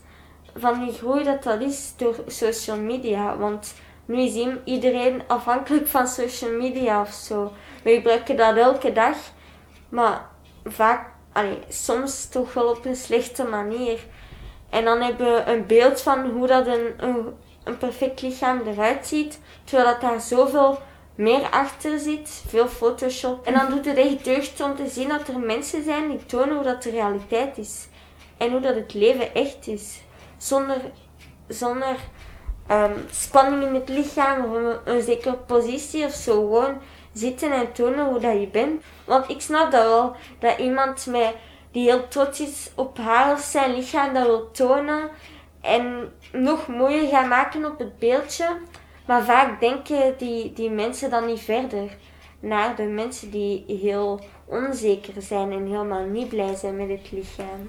van 0.59 0.85
die 0.85 0.93
groei 0.93 1.25
dat 1.25 1.43
dat 1.43 1.61
is 1.61 1.93
door 1.97 2.15
social 2.27 2.77
media. 2.77 3.37
Want 3.37 3.75
nu 4.05 4.21
is 4.21 4.47
iedereen 4.65 5.23
afhankelijk 5.27 5.87
van 5.87 6.09
social 6.09 6.51
media 6.51 7.01
of 7.01 7.13
zo. 7.13 7.53
We 7.83 7.95
gebruiken 7.95 8.37
dat 8.37 8.57
elke 8.57 8.93
dag, 8.93 9.17
maar 9.89 10.27
vaak, 10.65 11.11
allee, 11.33 11.59
soms 11.69 12.29
toch 12.29 12.53
wel 12.55 12.69
op 12.69 12.85
een 12.85 12.97
slechte 12.97 13.45
manier. 13.45 13.99
En 14.71 14.85
dan 14.85 15.01
hebben 15.01 15.35
we 15.35 15.43
een 15.53 15.67
beeld 15.67 16.01
van 16.01 16.31
hoe 16.31 16.47
dat 16.47 16.67
een, 16.67 16.93
een, 16.97 17.27
een 17.65 17.79
perfect 17.79 18.23
lichaam 18.23 18.61
eruit 18.67 19.07
ziet, 19.07 19.41
terwijl 19.65 19.89
dat 19.89 20.01
daar 20.01 20.21
zoveel 20.21 20.79
meer 21.15 21.51
achter 21.51 21.99
zit, 21.99 22.43
veel 22.47 22.69
Photoshop. 22.69 23.47
En 23.47 23.55
dan 23.55 23.71
doet 23.71 23.85
het 23.85 23.97
echt 23.97 24.25
deugd 24.25 24.61
om 24.61 24.77
te 24.77 24.89
zien 24.89 25.09
dat 25.09 25.29
er 25.29 25.39
mensen 25.39 25.85
zijn 25.85 26.09
die 26.09 26.27
tonen 26.27 26.55
hoe 26.55 26.65
dat 26.65 26.83
de 26.83 26.91
realiteit 26.91 27.59
is. 27.59 27.89
En 28.37 28.51
hoe 28.51 28.61
dat 28.61 28.75
het 28.75 28.95
leven 28.95 29.35
echt 29.35 29.67
is. 29.67 30.01
Zonder, 30.39 30.81
zonder 31.49 31.97
um, 32.71 33.07
spanning 33.11 33.63
in 33.63 33.75
het 33.75 33.89
lichaam 33.89 34.45
of 34.45 34.53
een, 34.53 34.95
een 34.95 35.03
zekere 35.03 35.37
positie 35.37 36.05
of 36.05 36.13
zo. 36.13 36.33
Gewoon 36.33 36.79
zitten 37.13 37.53
en 37.53 37.73
tonen 37.73 38.07
hoe 38.07 38.21
dat 38.21 38.41
je 38.41 38.49
bent. 38.49 38.83
Want 39.05 39.29
ik 39.29 39.41
snap 39.41 39.71
dat 39.71 39.83
wel, 39.83 40.17
dat 40.39 40.59
iemand 40.59 41.07
met, 41.07 41.35
die 41.71 41.91
heel 41.91 42.09
trots 42.09 42.41
is 42.41 42.71
op 42.75 42.99
haar 42.99 43.33
of 43.33 43.41
zijn 43.41 43.75
lichaam 43.75 44.15
dat 44.15 44.27
wil 44.27 44.51
tonen 44.51 45.09
en 45.61 46.13
nog 46.33 46.67
mooier 46.67 47.09
gaan 47.09 47.29
maken 47.29 47.65
op 47.65 47.79
het 47.79 47.99
beeldje. 47.99 48.57
Maar 49.07 49.25
vaak 49.25 49.61
denken 49.61 50.15
die, 50.19 50.53
die 50.53 50.71
mensen 50.71 51.11
dan 51.11 51.27
niet 51.27 51.41
verder 51.41 51.97
naar 52.41 52.77
de 52.77 52.83
mensen 52.83 53.31
die 53.31 53.65
heel 53.67 54.21
onzeker 54.45 55.23
zijn 55.23 55.53
en 55.53 55.67
helemaal 55.67 56.05
niet 56.05 56.29
blij 56.29 56.55
zijn 56.55 56.77
met 56.77 56.89
het 56.89 57.11
lichaam 57.11 57.69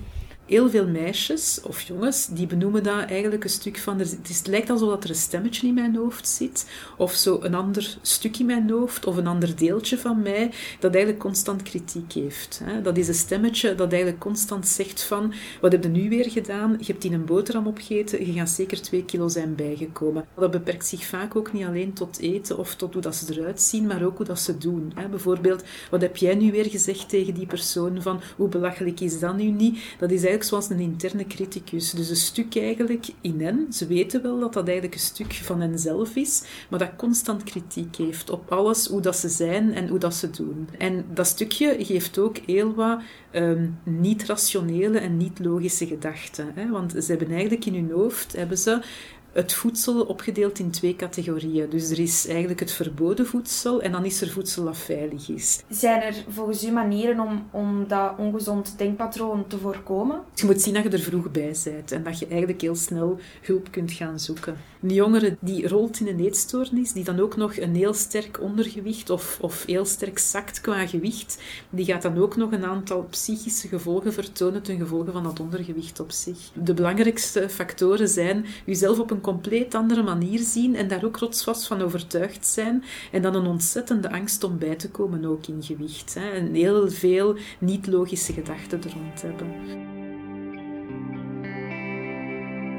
heel 0.50 0.70
veel 0.70 0.88
meisjes 0.88 1.62
of 1.64 1.82
jongens 1.82 2.28
die 2.28 2.48
benoemen 2.48 2.84
dat 2.84 3.06
eigenlijk 3.06 3.44
een 3.44 3.50
stuk 3.50 3.78
van. 3.78 4.00
Het, 4.00 4.48
lijkt 4.48 4.70
alsof 4.70 5.04
er 5.04 5.10
een 5.10 5.16
stemmetje 5.16 5.68
in 5.68 5.74
mijn 5.74 5.96
hoofd 5.96 6.28
zit, 6.28 6.66
of 6.98 7.14
zo 7.14 7.40
een 7.42 7.56
ander 7.56 7.98
stuk 8.02 8.40
in 8.40 8.46
mijn 8.46 8.70
hoofd, 8.70 9.06
of 9.06 9.18
een 9.18 9.28
ander 9.28 9.56
deeltje 9.56 9.98
van 9.98 10.22
mij, 10.22 10.52
dat 10.80 10.92
eigenlijk 10.92 11.24
constant 11.24 11.62
kritiek 11.62 12.14
heeft. 12.14 12.62
Dat 12.84 12.98
is 12.98 13.08
een 13.08 13.14
stemmetje 13.14 13.76
dat 13.76 13.92
eigenlijk 13.92 14.22
constant 14.22 14.68
zegt 14.68 15.04
van, 15.04 15.34
wat 15.62 15.72
heb 15.72 15.84
je 15.84 15.90
nu 15.90 16.10
weer 16.10 16.32
gedaan? 16.32 16.76
Je 16.80 16.92
hebt 16.92 17.04
in 17.04 17.14
een 17.14 17.26
boterham 17.26 17.68
opgegeten, 17.68 18.26
je 18.26 18.34
gaat 18.34 18.50
zeker 18.50 18.82
twee 18.82 19.06
kilo 19.06 19.28
zijn 19.28 19.56
bijgekomen. 19.56 20.26
Dat 20.36 20.52
beperkt 20.52 20.86
zich 20.86 21.06
vaak 21.06 21.36
ook 21.36 21.54
niet 21.54 21.66
alleen 21.66 21.94
tot 21.94 22.20
eten 22.20 22.58
of 22.58 22.76
tot 22.76 22.94
hoe 22.94 23.02
dat 23.02 23.16
ze 23.16 23.34
eruit 23.34 23.62
zien, 23.62 23.88
maar 23.88 24.04
ook 24.04 24.18
hoe 24.18 24.26
dat 24.26 24.40
ze 24.40 24.58
doen. 24.58 24.94
Bijvoorbeeld, 25.10 25.64
wat 25.92 26.02
heb 26.02 26.18
jij 26.18 26.36
nu 26.36 26.52
weer 26.52 26.70
gezegd 26.70 27.10
tegen 27.10 27.34
die 27.34 27.46
persoon 27.46 28.02
van, 28.02 28.22
hoe 28.36 28.48
belachelijk 28.48 29.00
is 29.00 29.20
dat 29.20 29.38
nu 29.38 29.44
niet? 29.44 29.80
Dat 29.98 30.12
is 30.12 30.24
eigenlijk 30.24 30.39
zoals 30.44 30.70
een 30.70 30.80
interne 30.80 31.28
criticus. 31.28 31.92
Dus 31.92 32.10
een 32.10 32.16
stuk 32.16 32.56
eigenlijk 32.56 33.08
in 33.22 33.42
hen. 33.42 33.68
Ze 33.74 33.88
weten 33.88 34.22
wel 34.22 34.40
dat 34.40 34.54
dat 34.54 34.66
eigenlijk 34.66 34.96
een 34.96 35.02
stuk 35.02 35.34
van 35.34 35.62
henzelf 35.62 36.16
is, 36.16 36.44
maar 36.70 36.80
dat 36.80 36.96
constant 36.98 37.44
kritiek 37.44 37.96
heeft 37.96 38.30
op 38.30 38.52
alles, 38.52 38.88
hoe 38.88 39.02
dat 39.02 39.16
ze 39.16 39.30
zijn 39.30 39.74
en 39.74 39.88
hoe 39.88 40.00
dat 40.00 40.16
ze 40.16 40.30
doen. 40.30 40.68
En 40.78 41.06
dat 41.14 41.28
stukje 41.28 41.76
geeft 41.80 42.18
ook 42.18 42.38
heel 42.38 42.74
wat 42.74 43.02
um, 43.32 43.78
niet-rationele 43.84 45.00
en 45.00 45.18
niet-logische 45.18 45.88
gedachten. 45.88 46.52
Hè? 46.56 46.70
Want 46.70 46.92
ze 46.92 47.06
hebben 47.12 47.32
eigenlijk 47.32 47.66
in 47.66 47.74
hun 47.74 47.92
hoofd 47.92 48.36
hebben 48.36 48.58
ze 48.58 48.82
het 49.32 49.54
voedsel 49.54 50.02
opgedeeld 50.02 50.60
in 50.60 50.72
twee 50.72 50.96
categorieën. 50.96 51.70
Dus 51.70 51.90
er 51.90 52.00
is 52.00 52.28
eigenlijk 52.28 52.60
het 52.60 52.72
verboden 52.72 53.26
voedsel 53.26 53.82
en 53.82 53.92
dan 53.92 54.06
is 54.06 54.22
er 54.22 54.30
voedsel 54.30 54.64
dat 54.64 54.78
veilig 54.78 55.30
is. 55.30 55.64
Zijn 55.70 56.02
er 56.02 56.16
volgens 56.30 56.66
u 56.66 56.72
manieren 56.72 57.20
om, 57.20 57.48
om 57.52 57.88
dat 57.88 58.14
ongezond 58.18 58.74
denkpatroon 58.78 59.48
te 59.48 59.58
voorkomen? 59.58 60.22
Je 60.36 60.46
moet 60.46 60.62
zien 60.62 60.74
dat 60.74 60.84
je 60.84 60.90
er 60.90 61.00
vroeg 61.00 61.32
bij 61.32 61.56
bent 61.64 61.92
en 61.92 62.04
dat 62.04 62.20
je 62.20 62.28
eigenlijk 62.28 62.62
heel 62.62 62.76
snel 62.76 63.20
hulp 63.42 63.72
kunt 63.72 63.92
gaan 63.92 64.20
zoeken. 64.20 64.58
Een 64.82 64.94
jongere 64.94 65.38
die 65.40 65.68
rolt 65.68 66.00
in 66.00 66.08
een 66.08 66.20
eetstoornis, 66.20 66.92
die 66.92 67.04
dan 67.04 67.20
ook 67.20 67.36
nog 67.36 67.58
een 67.58 67.76
heel 67.76 67.94
sterk 67.94 68.42
ondergewicht 68.42 69.10
of, 69.10 69.38
of 69.42 69.66
heel 69.66 69.86
sterk 69.86 70.20
zakt 70.20 70.62
qua 70.62 70.88
gewicht, 70.88 71.42
die 71.70 71.86
gaat 71.86 72.02
dan 72.02 72.18
ook 72.18 72.36
nog 72.36 72.52
een 72.52 72.66
aantal 72.66 73.08
psychische 73.10 73.68
gevolgen 73.68 74.14
vertonen 74.14 74.62
ten 74.62 74.78
gevolge 74.78 75.12
van 75.12 75.24
dat 75.24 75.40
ondergewicht 75.40 76.00
op 76.00 76.12
zich. 76.12 76.38
De 76.54 76.74
belangrijkste 76.74 77.50
factoren 77.50 78.08
zijn 78.08 78.46
jezelf 78.66 79.00
op 79.00 79.12
een 79.12 79.19
compleet 79.22 79.76
andere 79.76 80.04
manier 80.04 80.40
zien 80.40 80.76
en 80.76 80.88
daar 80.88 81.06
ook 81.06 81.18
rotsvast 81.18 81.68
van 81.68 81.82
overtuigd 81.82 82.46
zijn 82.46 82.84
en 83.12 83.22
dan 83.22 83.36
een 83.36 83.46
ontzettende 83.46 84.12
angst 84.12 84.44
om 84.44 84.58
bij 84.58 84.76
te 84.76 84.90
komen 84.90 85.26
ook 85.26 85.48
in 85.48 85.64
gewicht. 85.64 86.14
Hè. 86.14 86.30
En 86.30 86.54
heel 86.54 86.90
veel 86.90 87.36
niet-logische 87.60 88.34
gedachten 88.34 88.84
er 88.84 88.94
rond 88.94 89.22
hebben. 89.22 89.88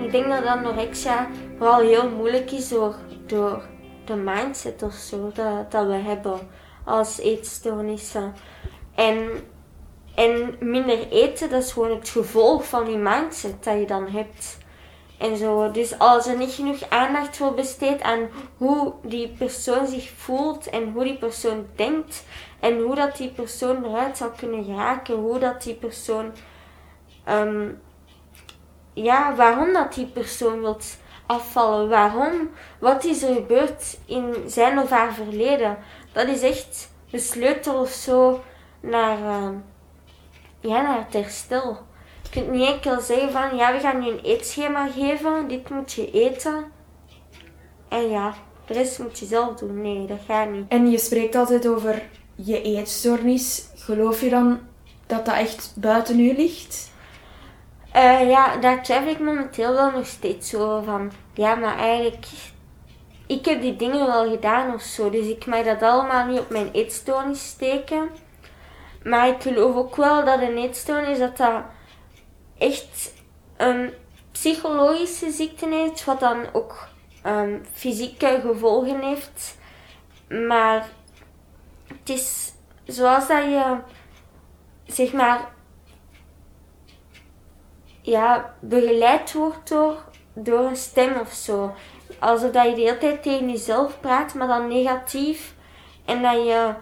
Ik 0.05 0.11
denk 0.13 0.29
dat 0.29 0.45
anorexia 0.45 1.29
vooral 1.59 1.81
heel 1.81 2.11
moeilijk 2.11 2.51
is 2.51 2.69
door, 2.69 2.95
door 3.27 3.63
de 4.05 4.15
mindset 4.15 4.83
of 4.83 4.95
zo 4.95 5.31
dat, 5.35 5.71
dat 5.71 5.87
we 5.87 5.93
hebben 5.93 6.39
als 6.85 7.19
eetstoornissen. 7.19 8.35
En, 8.95 9.29
en 10.15 10.57
minder 10.61 11.09
eten, 11.09 11.51
dat 11.51 11.63
is 11.63 11.73
gewoon 11.73 11.91
het 11.91 12.09
gevolg 12.09 12.69
van 12.69 12.85
die 12.85 12.97
mindset 12.97 13.65
dat 13.65 13.79
je 13.79 13.87
dan 13.87 14.09
hebt. 14.09 14.59
En 15.21 15.37
zo. 15.37 15.71
Dus 15.71 15.99
als 15.99 16.27
er 16.27 16.37
niet 16.37 16.53
genoeg 16.53 16.89
aandacht 16.89 17.39
wordt 17.39 17.57
besteed 17.57 18.03
aan 18.03 18.29
hoe 18.57 18.93
die 19.03 19.29
persoon 19.29 19.87
zich 19.87 20.11
voelt 20.17 20.71
en 20.71 20.93
hoe 20.93 21.05
die 21.05 21.19
persoon 21.19 21.67
denkt 21.77 22.25
en 22.61 22.79
hoe 22.79 22.95
dat 22.95 23.17
die 23.17 23.29
persoon 23.29 23.85
eruit 23.85 24.17
zou 24.17 24.31
kunnen 24.37 24.77
raken, 24.77 25.15
hoe 25.15 25.39
dat 25.39 25.63
die 25.63 25.75
persoon 25.75 26.33
um, 27.29 27.81
ja, 28.93 29.35
waarom 29.35 29.73
dat 29.73 29.95
die 29.95 30.07
persoon 30.07 30.61
wilt 30.61 30.97
afvallen. 31.27 31.89
Waarom? 31.89 32.51
Wat 32.79 33.05
is 33.05 33.23
er 33.23 33.35
gebeurd 33.35 33.99
in 34.07 34.35
zijn 34.47 34.79
of 34.79 34.91
haar 34.91 35.13
verleden? 35.13 35.79
Dat 36.13 36.29
is 36.29 36.43
echt 36.43 36.91
de 37.11 37.19
sleutel 37.19 37.81
of 37.81 37.91
zo 37.91 38.41
naar, 38.81 39.19
uh, 39.19 39.49
ja, 40.61 40.83
naar 40.83 40.99
het 40.99 41.13
herstel. 41.13 41.89
Je 42.31 42.41
kunt 42.41 42.51
niet 42.51 42.69
enkel 42.69 43.01
zeggen 43.01 43.33
van, 43.33 43.57
ja, 43.57 43.73
we 43.73 43.81
gaan 43.81 44.03
je 44.03 44.11
een 44.11 44.21
eetschema 44.25 44.89
geven, 44.89 45.49
dit 45.49 45.71
moet 45.71 45.93
je 45.93 46.11
eten. 46.11 46.65
En 47.89 48.11
ja, 48.11 48.35
de 48.67 48.73
rest 48.75 48.99
moet 48.99 49.19
je 49.19 49.27
zelf 49.27 49.55
doen. 49.55 49.81
Nee, 49.81 50.07
dat 50.07 50.19
gaat 50.27 50.51
niet. 50.51 50.65
En 50.69 50.91
je 50.91 50.99
spreekt 50.99 51.35
altijd 51.35 51.69
over 51.69 52.03
je 52.35 52.63
eetstoornis. 52.63 53.69
Geloof 53.75 54.21
je 54.21 54.31
dan 54.31 54.61
dat 55.07 55.25
dat 55.25 55.35
echt 55.35 55.73
buiten 55.77 56.21
u 56.21 56.37
ligt? 56.37 56.91
Uh, 57.97 58.29
ja, 58.29 58.57
daar 58.57 58.83
twijfel 58.83 59.11
ik 59.11 59.21
momenteel 59.21 59.73
wel 59.73 59.91
nog 59.91 60.07
steeds 60.07 60.51
zo 60.51 60.83
van. 60.85 61.13
Ja, 61.35 61.55
maar 61.55 61.79
eigenlijk, 61.79 62.27
ik 63.27 63.45
heb 63.45 63.61
die 63.61 63.77
dingen 63.77 64.07
wel 64.07 64.31
gedaan 64.31 64.75
of 64.75 64.83
zo. 64.83 65.11
Dus 65.11 65.27
ik 65.27 65.47
mag 65.47 65.65
dat 65.65 65.83
allemaal 65.83 66.27
niet 66.27 66.39
op 66.39 66.51
mijn 66.51 66.71
eetstoornis 66.73 67.49
steken. 67.49 68.09
Maar 69.05 69.29
ik 69.29 69.43
geloof 69.43 69.77
ook 69.77 69.97
wel 69.97 70.25
dat 70.25 70.41
een 70.41 70.57
eetstoornis 70.57 71.19
dat 71.19 71.37
dat 71.37 71.63
echt 72.61 73.13
een 73.57 73.93
psychologische 74.33 75.31
ziekte 75.31 75.91
is, 75.93 76.05
wat 76.05 76.21
dan 76.21 76.47
ook 76.53 76.89
um, 77.27 77.65
fysieke 77.73 78.41
gevolgen 78.43 79.01
heeft. 79.01 79.59
Maar 80.29 80.89
het 81.87 82.09
is 82.09 82.53
zoals 82.85 83.29
dat 83.29 83.45
je, 83.45 83.77
zeg 84.87 85.13
maar, 85.13 85.49
ja, 88.03 88.55
begeleid 88.61 89.33
wordt 89.33 89.69
door, 89.69 90.05
door 90.33 90.65
een 90.65 90.77
stem 90.77 91.19
of 91.19 91.33
zo. 91.33 91.75
Alsof 92.19 92.51
dat 92.51 92.65
je 92.65 92.75
de 92.75 92.81
hele 92.81 92.99
tijd 92.99 93.23
tegen 93.23 93.51
jezelf 93.51 94.01
praat, 94.01 94.35
maar 94.35 94.49
dan 94.49 94.69
negatief. 94.69 95.55
En 96.05 96.23
dat 96.23 96.35
je, 96.35 96.75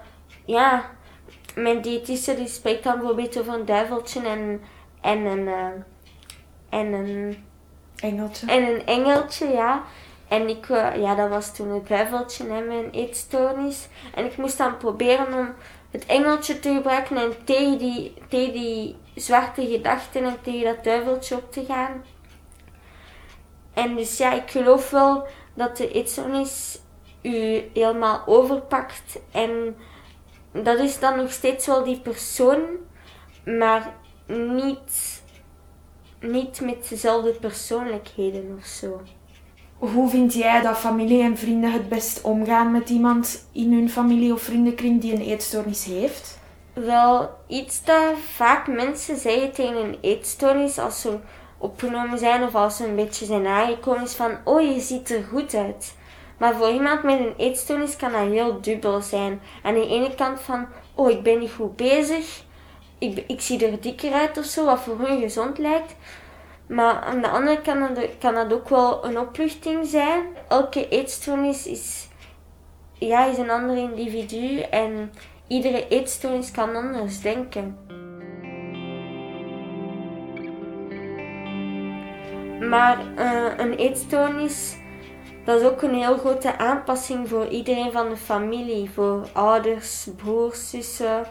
ja, 0.45 0.91
mijn 1.55 1.81
diëtiste 1.81 2.35
die 2.35 2.49
spreekt 2.49 2.85
dan 2.85 2.99
bijvoorbeeld 2.99 3.39
over 3.39 3.55
een 3.55 3.65
duiveltje 3.65 4.21
en, 4.29 4.63
en 5.01 5.25
een, 5.25 5.47
uh, 5.47 5.67
en 6.69 6.93
een 6.93 7.45
engeltje. 7.97 8.47
En 8.47 8.63
een 8.63 8.87
engeltje, 8.87 9.49
ja. 9.49 9.83
En 10.29 10.49
ik, 10.49 10.69
uh, 10.69 10.97
ja, 10.97 11.15
dat 11.15 11.29
was 11.29 11.55
toen 11.55 11.71
het 11.71 11.89
duiveltje 11.89 12.49
en 12.49 12.67
mijn 12.67 12.91
eetstoornis. 12.91 13.89
En 14.15 14.25
ik 14.25 14.37
moest 14.37 14.59
dan 14.59 14.77
proberen 14.77 15.39
om 15.39 15.55
het 15.91 16.07
engeltje 16.07 16.61
te 16.61 16.75
gebruiken 16.75 17.17
en 17.17 17.45
tegen 17.45 17.79
die, 17.79 18.15
tegen 18.29 18.53
die 18.53 18.97
zwarte 19.15 19.67
gedachten 19.67 20.25
en 20.25 20.41
tegen 20.43 20.65
dat 20.65 20.85
duiveltje 20.85 21.37
op 21.37 21.53
te 21.53 21.65
gaan. 21.65 22.05
En 23.75 23.97
dus 23.97 24.17
ja, 24.17 24.33
ik 24.33 24.51
geloof 24.51 24.91
wel 24.91 25.27
dat 25.55 25.77
de 25.77 25.93
eetstoornis 25.93 26.79
u 27.23 27.63
helemaal 27.73 28.23
overpakt. 28.27 29.19
En 29.33 29.77
dat 30.53 30.79
is 30.79 30.99
dan 30.99 31.17
nog 31.17 31.33
steeds 31.33 31.67
wel 31.67 31.85
die 31.85 32.01
persoon, 32.01 32.61
maar 33.45 33.95
niet, 34.29 35.23
niet 36.21 36.61
met 36.61 36.89
dezelfde 36.89 37.31
persoonlijkheden 37.31 38.57
of 38.59 38.67
zo. 38.67 39.01
Hoe 39.79 40.09
vind 40.09 40.35
jij 40.35 40.61
dat 40.63 40.79
familie 40.79 41.23
en 41.23 41.37
vrienden 41.37 41.73
het 41.73 41.89
best 41.89 42.21
omgaan 42.21 42.73
met 42.73 42.89
iemand 42.89 43.47
in 43.53 43.73
hun 43.73 43.91
familie 43.91 44.33
of 44.33 44.43
vriendenkring 44.43 45.01
die 45.01 45.13
een 45.13 45.21
eetstoornis 45.21 45.85
heeft? 45.85 46.39
Wel, 46.73 47.31
iets 47.47 47.85
dat 47.85 48.15
vaak 48.35 48.67
mensen 48.67 49.17
zeggen 49.17 49.53
tegen 49.53 49.77
een 49.77 49.99
eetstoornis 50.01 50.79
als 50.79 51.01
ze 51.01 51.19
opgenomen 51.59 52.19
zijn 52.19 52.43
of 52.43 52.55
als 52.55 52.77
ze 52.77 52.87
een 52.87 52.97
beetje 52.97 53.25
zijn 53.25 53.47
aangekomen 53.47 54.03
is 54.03 54.15
van 54.15 54.37
oh 54.45 54.61
je 54.61 54.81
ziet 54.81 55.11
er 55.11 55.25
goed 55.25 55.55
uit. 55.55 55.97
Maar 56.39 56.55
voor 56.55 56.71
iemand 56.71 57.03
met 57.03 57.19
een 57.19 57.35
eetstoornis 57.37 57.97
kan 57.97 58.13
dat 58.13 58.21
heel 58.21 58.61
dubbel 58.61 59.01
zijn. 59.01 59.41
Aan 59.63 59.75
de 59.75 59.89
ene 59.89 60.15
kant 60.15 60.41
van 60.41 60.67
oh 60.95 61.11
ik 61.11 61.23
ben 61.23 61.39
niet 61.39 61.51
goed 61.51 61.77
bezig, 61.77 62.43
ik, 62.99 63.25
ik 63.27 63.41
zie 63.41 63.67
er 63.67 63.81
dikker 63.81 64.13
uit 64.13 64.39
of 64.39 64.45
zo, 64.45 64.65
wat 64.65 64.81
voor 64.81 64.99
hun 64.99 65.21
gezond 65.21 65.59
lijkt. 65.59 65.95
Maar 66.67 66.95
aan 66.95 67.23
de 67.23 67.29
andere 67.29 67.61
kant 67.61 67.99
kan 68.19 68.35
dat 68.35 68.53
ook 68.53 68.69
wel 68.69 69.05
een 69.05 69.19
opluchting 69.19 69.87
zijn. 69.87 70.23
Elke 70.49 70.89
eetstoornis 70.89 71.67
is, 71.67 72.09
ja, 72.93 73.25
is 73.25 73.39
een 73.39 73.51
ander 73.51 73.77
individu 73.77 74.61
en 74.61 75.13
iedere 75.47 75.89
eetstoornis 75.89 76.51
kan 76.51 76.77
anders 76.77 77.21
denken. 77.21 77.79
Maar 82.69 82.99
uh, 83.19 83.53
een 83.57 83.73
eetstoornis, 83.73 84.77
dat 85.45 85.61
is 85.61 85.67
ook 85.67 85.83
een 85.83 85.95
heel 85.95 86.19
grote 86.19 86.59
aanpassing 86.59 87.29
voor 87.29 87.49
iedereen 87.49 87.93
van 87.93 88.09
de 88.09 88.17
familie. 88.17 88.91
Voor 88.91 89.29
ouders, 89.33 90.09
broers, 90.17 90.71
zussen, 90.71 91.27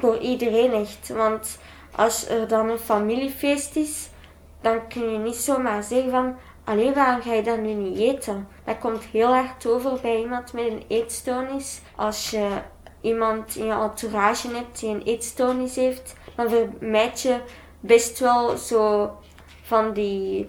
voor 0.00 0.18
iedereen 0.18 0.72
echt. 0.72 1.08
Want 1.08 1.58
als 1.96 2.28
er 2.28 2.48
dan 2.48 2.68
een 2.68 2.78
familiefeest 2.78 3.76
is, 3.76 4.08
dan 4.60 4.88
kun 4.88 5.12
je 5.12 5.18
niet 5.18 5.36
zomaar 5.36 5.82
zeggen 5.82 6.10
van, 6.10 6.36
alleen 6.64 6.94
waarom 6.94 7.22
ga 7.22 7.32
je 7.32 7.42
dan 7.42 7.62
nu 7.62 7.72
niet 7.72 7.98
eten? 7.98 8.48
Dat 8.64 8.78
komt 8.78 9.04
heel 9.04 9.34
hard 9.34 9.66
over 9.66 9.98
bij 10.02 10.20
iemand 10.20 10.52
met 10.52 10.66
een 10.66 10.82
eetstoornis. 10.88 11.80
Als 11.96 12.30
je 12.30 12.48
iemand 13.00 13.56
in 13.56 13.66
je 13.66 13.72
entourage 13.72 14.48
hebt 14.48 14.80
die 14.80 14.88
een 14.88 15.02
eetstoornis 15.02 15.76
heeft, 15.76 16.14
dan 16.36 16.48
vermijd 16.48 17.20
je 17.20 17.40
best 17.80 18.18
wel 18.18 18.56
zo 18.56 19.10
van 19.62 19.92
die 19.92 20.46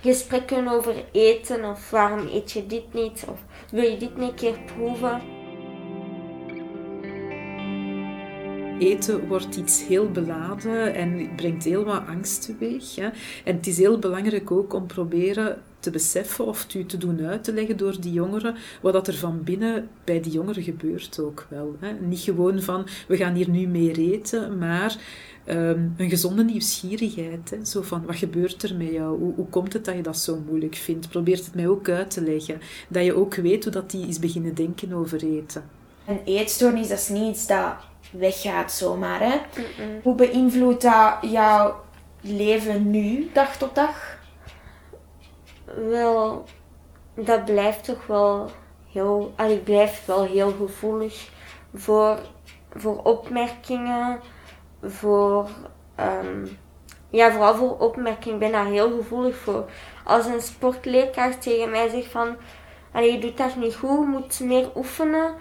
gesprekken 0.00 0.68
over 0.68 0.94
eten 1.12 1.64
of 1.64 1.90
waarom 1.90 2.28
eet 2.32 2.52
je 2.52 2.66
dit 2.66 2.94
niet 2.94 3.24
of 3.28 3.38
wil 3.70 3.90
je 3.90 3.96
dit 3.96 4.10
een 4.16 4.34
keer 4.34 4.58
proeven. 4.74 5.35
Eten 8.78 9.28
wordt 9.28 9.56
iets 9.56 9.86
heel 9.86 10.10
beladen 10.10 10.94
en 10.94 11.28
brengt 11.36 11.64
heel 11.64 11.84
wat 11.84 12.06
angst 12.06 12.42
teweeg. 12.42 12.94
Hè. 12.94 13.08
En 13.44 13.56
het 13.56 13.66
is 13.66 13.78
heel 13.78 13.98
belangrijk 13.98 14.50
ook 14.50 14.72
om 14.72 14.86
proberen 14.86 15.62
te 15.80 15.90
beseffen 15.90 16.46
of 16.46 16.64
te 16.64 16.98
doen 16.98 17.26
uit 17.26 17.44
te 17.44 17.52
leggen 17.52 17.76
door 17.76 18.00
die 18.00 18.12
jongeren 18.12 18.54
wat 18.82 18.92
dat 18.92 19.06
er 19.06 19.14
van 19.14 19.42
binnen 19.44 19.88
bij 20.04 20.20
die 20.20 20.32
jongeren 20.32 20.62
gebeurt 20.62 21.20
ook 21.20 21.46
wel. 21.48 21.76
Hè. 21.80 21.92
Niet 21.92 22.20
gewoon 22.20 22.62
van 22.62 22.86
we 23.08 23.16
gaan 23.16 23.34
hier 23.34 23.50
nu 23.50 23.66
meer 23.66 23.98
eten, 23.98 24.58
maar 24.58 24.96
um, 25.48 25.94
een 25.96 26.10
gezonde 26.10 26.44
nieuwsgierigheid. 26.44 27.50
Hè. 27.50 27.64
Zo 27.64 27.82
van 27.82 28.06
wat 28.06 28.16
gebeurt 28.16 28.62
er 28.62 28.76
met 28.76 28.92
jou? 28.92 29.18
Hoe, 29.18 29.34
hoe 29.34 29.48
komt 29.48 29.72
het 29.72 29.84
dat 29.84 29.96
je 29.96 30.02
dat 30.02 30.18
zo 30.18 30.42
moeilijk 30.48 30.74
vindt? 30.74 31.08
Probeer 31.08 31.36
het 31.36 31.54
mij 31.54 31.68
ook 31.68 31.88
uit 31.88 32.10
te 32.10 32.22
leggen. 32.22 32.60
Dat 32.88 33.04
je 33.04 33.14
ook 33.14 33.34
weet 33.34 33.64
hoe 33.64 33.72
dat 33.72 33.90
die 33.90 34.06
is 34.06 34.18
beginnen 34.18 34.54
denken 34.54 34.92
over 34.92 35.24
eten. 35.24 35.64
Een 36.06 36.20
eetstoornis 36.24 36.88
dat 36.88 36.98
is 36.98 37.08
niet 37.08 37.34
iets 37.34 37.46
dat 37.46 37.74
weggaat 38.12 38.72
zomaar. 38.72 39.20
Hè? 39.20 39.40
Hoe 40.02 40.14
beïnvloedt 40.14 40.82
dat 40.82 41.16
jouw 41.20 41.74
leven 42.20 42.90
nu, 42.90 43.30
dag 43.32 43.56
tot 43.56 43.74
dag? 43.74 44.18
Wel, 45.74 46.44
dat 47.14 47.44
blijft 47.44 47.84
toch 47.84 48.06
wel 48.06 48.50
heel... 48.92 49.34
Ik 49.48 49.64
blijf 49.64 50.06
wel 50.06 50.24
heel 50.24 50.52
gevoelig 50.58 51.28
voor, 51.74 52.18
voor 52.74 53.02
opmerkingen, 53.02 54.20
voor... 54.82 55.48
Um, 56.00 56.58
ja, 57.10 57.30
vooral 57.30 57.54
voor 57.54 57.78
opmerkingen. 57.78 58.34
Ik 58.34 58.40
ben 58.40 58.52
daar 58.52 58.66
heel 58.66 58.90
gevoelig 58.96 59.36
voor. 59.36 59.70
Als 60.04 60.26
een 60.26 60.40
sportleerkracht 60.40 61.42
tegen 61.42 61.70
mij 61.70 61.88
zegt 61.88 62.10
van... 62.10 62.36
je 62.92 63.18
doet 63.18 63.36
dat 63.36 63.56
niet 63.56 63.74
goed, 63.74 63.98
je 63.98 64.06
moet 64.06 64.40
meer 64.40 64.70
oefenen 64.76 65.34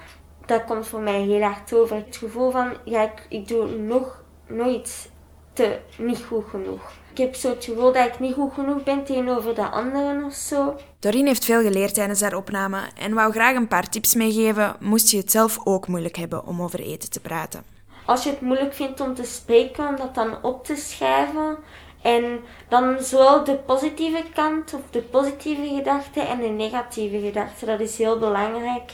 dat 0.46 0.66
komt 0.66 0.88
voor 0.88 1.00
mij 1.00 1.22
heel 1.22 1.42
hard 1.42 1.74
over. 1.74 1.96
Het 1.96 2.18
gevoel 2.18 2.52
van, 2.52 2.74
ja, 2.84 3.02
ik, 3.02 3.26
ik 3.30 3.48
doe 3.48 3.68
nog 3.68 4.24
nooit 4.48 5.10
te 5.54 5.80
niet 5.98 6.24
goed 6.28 6.46
genoeg. 6.50 6.92
Ik 7.12 7.18
heb 7.18 7.36
zo 7.36 7.50
het 7.50 7.66
gevoel 7.66 7.92
dat 7.92 8.06
ik 8.06 8.20
niet 8.20 8.34
goed 8.34 8.54
genoeg 8.54 8.84
ben 8.84 9.04
tegenover 9.04 9.56
de 9.56 9.70
anderen 9.70 10.24
of 10.24 10.34
zo. 10.34 10.76
Doreen 11.00 11.26
heeft 11.26 11.46
veel 11.46 11.62
geleerd 11.62 11.94
tijdens 11.94 12.22
haar 12.22 12.36
opname 12.36 12.80
en 12.98 13.14
wou 13.14 13.32
graag 13.32 13.56
een 13.56 13.68
paar 13.68 13.90
tips 13.90 14.16
meegeven, 14.16 14.76
moest 14.80 15.12
je 15.12 15.18
het 15.18 15.32
zelf 15.32 15.60
ook 15.64 15.88
moeilijk 15.88 16.16
hebben 16.16 16.46
om 16.46 16.62
over 16.62 16.80
eten 16.80 17.10
te 17.10 17.20
praten. 17.20 17.64
Als 18.06 18.24
je 18.24 18.30
het 18.30 18.42
moeilijk 18.42 18.74
vindt 18.74 19.00
om 19.00 19.14
te 19.14 19.24
spreken, 19.24 19.88
om 19.88 19.96
dat 19.96 20.16
dan 20.16 20.44
op 20.44 20.66
te 20.66 20.76
schrijven 20.76 21.58
en 22.02 22.40
dan 22.70 22.96
zowel 23.00 23.44
de 23.44 23.56
positieve 23.56 24.24
kant 24.34 24.74
of 24.74 24.82
de 24.90 25.02
positieve 25.02 25.76
gedachten 25.76 26.28
en 26.28 26.40
de 26.40 26.48
negatieve 26.48 27.20
gedachten, 27.20 27.68
dat 27.68 27.80
is 27.80 27.98
heel 27.98 28.20
belangrijk. 28.20 28.94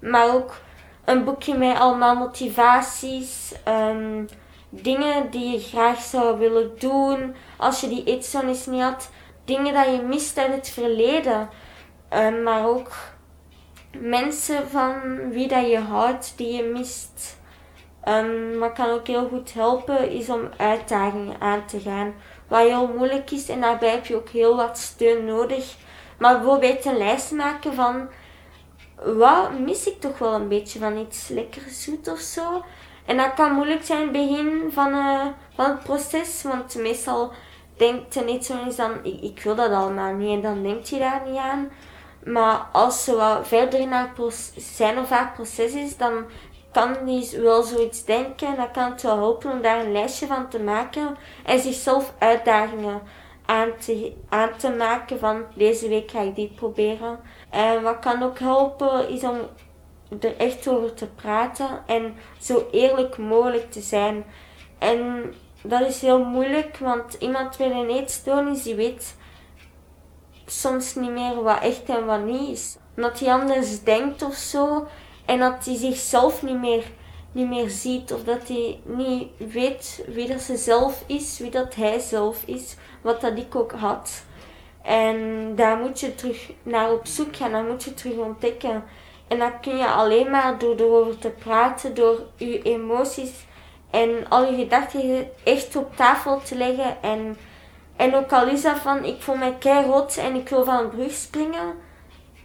Maar 0.00 0.34
ook 0.34 0.54
een 1.08 1.24
boekje 1.24 1.54
met 1.54 1.78
allemaal 1.78 2.16
motivaties, 2.16 3.52
um, 3.68 4.28
dingen 4.68 5.30
die 5.30 5.50
je 5.50 5.60
graag 5.60 6.00
zou 6.00 6.38
willen 6.38 6.70
doen 6.78 7.34
als 7.56 7.80
je 7.80 7.88
die 7.88 8.04
eetstoornis 8.04 8.66
niet 8.66 8.82
had, 8.82 9.10
dingen 9.44 9.74
dat 9.74 9.84
je 9.86 10.02
mist 10.02 10.38
uit 10.38 10.54
het 10.54 10.68
verleden, 10.68 11.48
um, 12.12 12.42
maar 12.42 12.66
ook 12.66 12.90
mensen 13.98 14.68
van 14.68 15.00
wie 15.30 15.48
dat 15.48 15.70
je 15.70 15.78
houdt 15.78 16.32
die 16.36 16.56
je 16.56 16.62
mist. 16.62 17.36
Um, 18.08 18.58
wat 18.58 18.72
kan 18.72 18.90
ook 18.90 19.06
heel 19.06 19.28
goed 19.28 19.54
helpen 19.54 20.10
is 20.10 20.28
om 20.28 20.48
uitdagingen 20.56 21.40
aan 21.40 21.66
te 21.66 21.80
gaan. 21.80 22.14
Wat 22.48 22.60
heel 22.60 22.92
moeilijk 22.96 23.30
is 23.30 23.48
en 23.48 23.60
daarbij 23.60 23.90
heb 23.90 24.06
je 24.06 24.16
ook 24.16 24.28
heel 24.28 24.56
wat 24.56 24.78
steun 24.78 25.24
nodig. 25.24 25.76
Maar 26.18 26.38
bijvoorbeeld 26.38 26.84
een 26.84 26.98
lijst 26.98 27.30
maken 27.30 27.74
van 27.74 28.08
wat 29.04 29.58
mis 29.58 29.86
ik 29.86 30.00
toch 30.00 30.18
wel 30.18 30.34
een 30.34 30.48
beetje 30.48 30.78
van 30.78 30.96
iets 30.96 31.28
lekker 31.28 31.62
zoet 31.68 32.08
of 32.08 32.18
zo. 32.18 32.64
En 33.04 33.16
dat 33.16 33.34
kan 33.34 33.52
moeilijk 33.52 33.84
zijn 33.84 34.00
in 34.00 34.06
het 34.06 34.12
begin 34.12 34.70
van, 34.72 34.94
uh, 34.94 35.26
van 35.54 35.70
het 35.70 35.82
proces, 35.82 36.42
want 36.42 36.74
meestal 36.74 37.32
denkt 37.76 38.14
je 38.14 38.20
niet 38.20 38.44
zo 38.44 38.64
eens 38.64 38.76
dan, 38.76 38.92
ik, 39.02 39.20
ik, 39.20 39.42
wil 39.42 39.54
dat 39.54 39.70
allemaal 39.70 40.14
niet 40.14 40.30
en 40.30 40.40
dan 40.40 40.62
denk 40.62 40.84
je 40.84 40.98
daar 40.98 41.22
niet 41.26 41.36
aan. 41.36 41.70
Maar 42.24 42.66
als 42.72 43.04
ze 43.04 43.16
wat 43.16 43.48
verder 43.48 43.80
in 43.80 43.92
haar 43.92 44.12
zijn 44.56 44.98
of 44.98 45.10
haar 45.10 45.32
proces 45.34 45.72
is, 45.72 45.96
dan 45.96 46.24
kan 46.72 46.96
die 47.04 47.38
wel 47.40 47.62
zoiets 47.62 48.04
denken 48.04 48.48
en 48.48 48.56
dan 48.56 48.72
kan 48.72 48.90
het 48.90 49.02
wel 49.02 49.16
helpen 49.16 49.50
om 49.50 49.62
daar 49.62 49.84
een 49.84 49.92
lijstje 49.92 50.26
van 50.26 50.48
te 50.48 50.60
maken 50.60 51.16
en 51.44 51.60
zichzelf 51.60 52.12
uitdagingen 52.18 53.00
aan 53.46 53.70
te, 53.78 54.12
aan 54.28 54.56
te 54.56 54.70
maken 54.70 55.18
van 55.18 55.44
deze 55.54 55.88
week 55.88 56.10
ga 56.10 56.20
ik 56.20 56.36
dit 56.36 56.54
proberen. 56.54 57.18
En 57.50 57.82
wat 57.82 57.98
kan 57.98 58.22
ook 58.22 58.38
helpen 58.38 59.08
is 59.08 59.22
om 59.22 59.38
er 60.20 60.36
echt 60.36 60.68
over 60.68 60.94
te 60.94 61.06
praten 61.06 61.82
en 61.86 62.14
zo 62.40 62.66
eerlijk 62.70 63.18
mogelijk 63.18 63.70
te 63.70 63.80
zijn. 63.80 64.24
En 64.78 65.32
dat 65.62 65.80
is 65.80 66.00
heel 66.00 66.24
moeilijk, 66.24 66.78
want 66.78 67.14
iemand 67.18 67.58
met 67.58 67.70
een 67.70 67.88
eetstoornis 67.88 68.62
die 68.62 68.74
weet 68.74 69.16
soms 70.46 70.94
niet 70.94 71.10
meer 71.10 71.42
wat 71.42 71.62
echt 71.62 71.88
en 71.88 72.06
wat 72.06 72.24
niet 72.24 72.48
is. 72.48 72.76
Dat 72.94 73.18
hij 73.18 73.32
anders 73.32 73.82
denkt 73.82 74.22
of 74.22 74.34
zo 74.34 74.86
en 75.24 75.38
dat 75.38 75.64
hij 75.64 75.76
zichzelf 75.76 76.42
niet 76.42 76.58
meer, 76.58 76.84
niet 77.32 77.48
meer 77.48 77.70
ziet 77.70 78.12
of 78.12 78.24
dat 78.24 78.48
hij 78.48 78.80
niet 78.84 79.28
weet 79.52 80.04
wie 80.08 80.28
dat 80.28 80.40
ze 80.40 80.56
zelf 80.56 81.04
is, 81.06 81.38
wie 81.38 81.50
dat 81.50 81.74
hij 81.74 81.98
zelf 81.98 82.42
is, 82.46 82.76
wat 83.02 83.20
dat 83.20 83.38
ik 83.38 83.54
ook 83.54 83.72
had. 83.72 84.24
En 84.88 85.52
daar 85.54 85.76
moet 85.76 86.00
je 86.00 86.14
terug 86.14 86.50
naar 86.62 86.92
op 86.92 87.06
zoek 87.06 87.36
gaan, 87.36 87.52
dat 87.52 87.68
moet 87.68 87.84
je 87.84 87.94
terug 87.94 88.16
ontdekken. 88.16 88.84
En 89.28 89.38
dat 89.38 89.52
kun 89.60 89.76
je 89.76 89.86
alleen 89.86 90.30
maar 90.30 90.58
door 90.58 90.76
erover 90.76 91.18
te 91.18 91.28
praten, 91.28 91.94
door 91.94 92.20
je 92.36 92.62
emoties 92.62 93.30
en 93.90 94.28
al 94.28 94.52
je 94.52 94.56
gedachten 94.56 95.28
echt 95.44 95.76
op 95.76 95.96
tafel 95.96 96.40
te 96.42 96.56
leggen. 96.56 97.02
En, 97.02 97.36
en 97.96 98.14
ook 98.14 98.32
al 98.32 98.48
is 98.48 98.62
dat 98.62 98.78
van, 98.78 99.04
ik 99.04 99.22
voel 99.22 99.36
mij 99.36 99.54
keihard 99.58 100.16
en 100.16 100.34
ik 100.34 100.48
wil 100.48 100.64
van 100.64 100.84
een 100.84 100.90
brug 100.90 101.12
springen, 101.12 101.74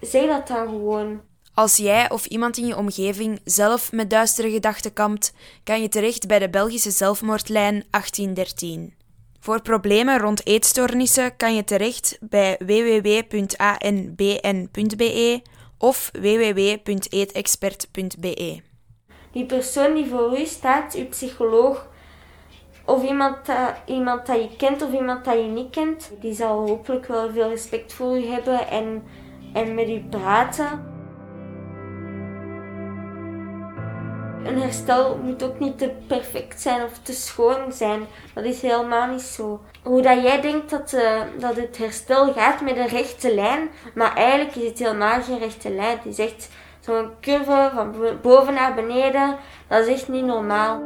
zeg 0.01 0.27
dat 0.27 0.47
dan 0.47 0.67
gewoon. 0.67 1.21
Als 1.53 1.77
jij 1.77 2.09
of 2.09 2.25
iemand 2.25 2.57
in 2.57 2.67
je 2.67 2.77
omgeving 2.77 3.39
zelf 3.43 3.91
met 3.91 4.09
duistere 4.09 4.51
gedachten 4.51 4.93
kampt, 4.93 5.33
kan 5.63 5.81
je 5.81 5.89
terecht 5.89 6.27
bij 6.27 6.39
de 6.39 6.49
Belgische 6.49 6.91
zelfmoordlijn 6.91 7.85
1813. 7.89 9.02
Voor 9.43 9.61
problemen 9.61 10.19
rond 10.19 10.47
eetstoornissen 10.47 11.37
kan 11.37 11.55
je 11.55 11.63
terecht 11.63 12.17
bij 12.21 12.57
www.anbn.be 12.59 15.41
of 15.77 16.09
www.eetexpert.be. 16.11 18.61
Die 19.31 19.45
persoon 19.45 19.93
die 19.93 20.05
voor 20.05 20.39
u 20.39 20.45
staat, 20.45 20.95
uw 20.95 21.07
psycholoog, 21.07 21.87
of 22.85 23.03
iemand, 23.03 23.45
dat, 23.45 23.73
iemand 23.85 24.25
dat 24.25 24.35
je 24.35 24.55
kent 24.57 24.81
of 24.81 24.93
iemand 24.93 25.25
dat 25.25 25.35
je 25.35 25.43
niet 25.43 25.69
kent, 25.69 26.11
die 26.19 26.33
zal 26.33 26.67
hopelijk 26.67 27.05
wel 27.05 27.31
veel 27.31 27.49
respect 27.49 27.93
voor 27.93 28.17
u 28.17 28.25
hebben 28.25 28.67
en, 28.67 29.03
en 29.53 29.73
met 29.73 29.89
u 29.89 30.03
praten. 30.09 30.92
Een 34.45 34.61
herstel 34.61 35.17
moet 35.23 35.43
ook 35.43 35.59
niet 35.59 35.77
te 35.77 35.91
perfect 36.07 36.61
zijn 36.61 36.83
of 36.83 36.99
te 37.01 37.13
schoon 37.13 37.71
zijn. 37.71 38.05
Dat 38.33 38.43
is 38.43 38.61
helemaal 38.61 39.07
niet 39.07 39.21
zo. 39.21 39.61
Hoe 39.83 40.01
jij 40.01 40.41
denkt 40.41 40.69
dat, 40.69 40.93
uh, 40.93 41.21
dat 41.39 41.55
het 41.55 41.77
herstel 41.77 42.33
gaat 42.33 42.61
met 42.61 42.77
een 42.77 42.87
rechte 42.87 43.35
lijn, 43.35 43.69
maar 43.95 44.15
eigenlijk 44.15 44.55
is 44.55 44.69
het 44.69 44.79
helemaal 44.79 45.21
geen 45.21 45.39
rechte 45.39 45.69
lijn. 45.69 45.97
Het 45.97 46.05
is 46.05 46.19
echt 46.19 46.49
zo'n 46.79 47.09
curve 47.21 47.71
van 47.73 47.95
boven 48.21 48.53
naar 48.53 48.73
beneden. 48.73 49.37
Dat 49.67 49.87
is 49.87 49.93
echt 49.93 50.07
niet 50.07 50.25
normaal. 50.25 50.81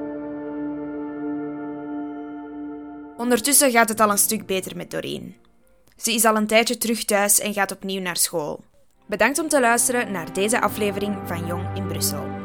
Ondertussen 3.17 3.71
gaat 3.71 3.89
het 3.89 3.99
al 3.99 4.09
een 4.09 4.17
stuk 4.17 4.45
beter 4.45 4.75
met 4.75 4.91
Doreen. 4.91 5.35
Ze 5.95 6.13
is 6.13 6.25
al 6.25 6.35
een 6.35 6.47
tijdje 6.47 6.77
terug 6.77 7.05
thuis 7.05 7.39
en 7.39 7.53
gaat 7.53 7.71
opnieuw 7.71 8.01
naar 8.01 8.17
school. 8.17 8.59
Bedankt 9.05 9.39
om 9.39 9.47
te 9.47 9.59
luisteren 9.59 10.11
naar 10.11 10.33
deze 10.33 10.61
aflevering 10.61 11.17
van 11.25 11.45
Jong 11.45 11.75
in 11.75 11.87
Brussel. 11.87 12.37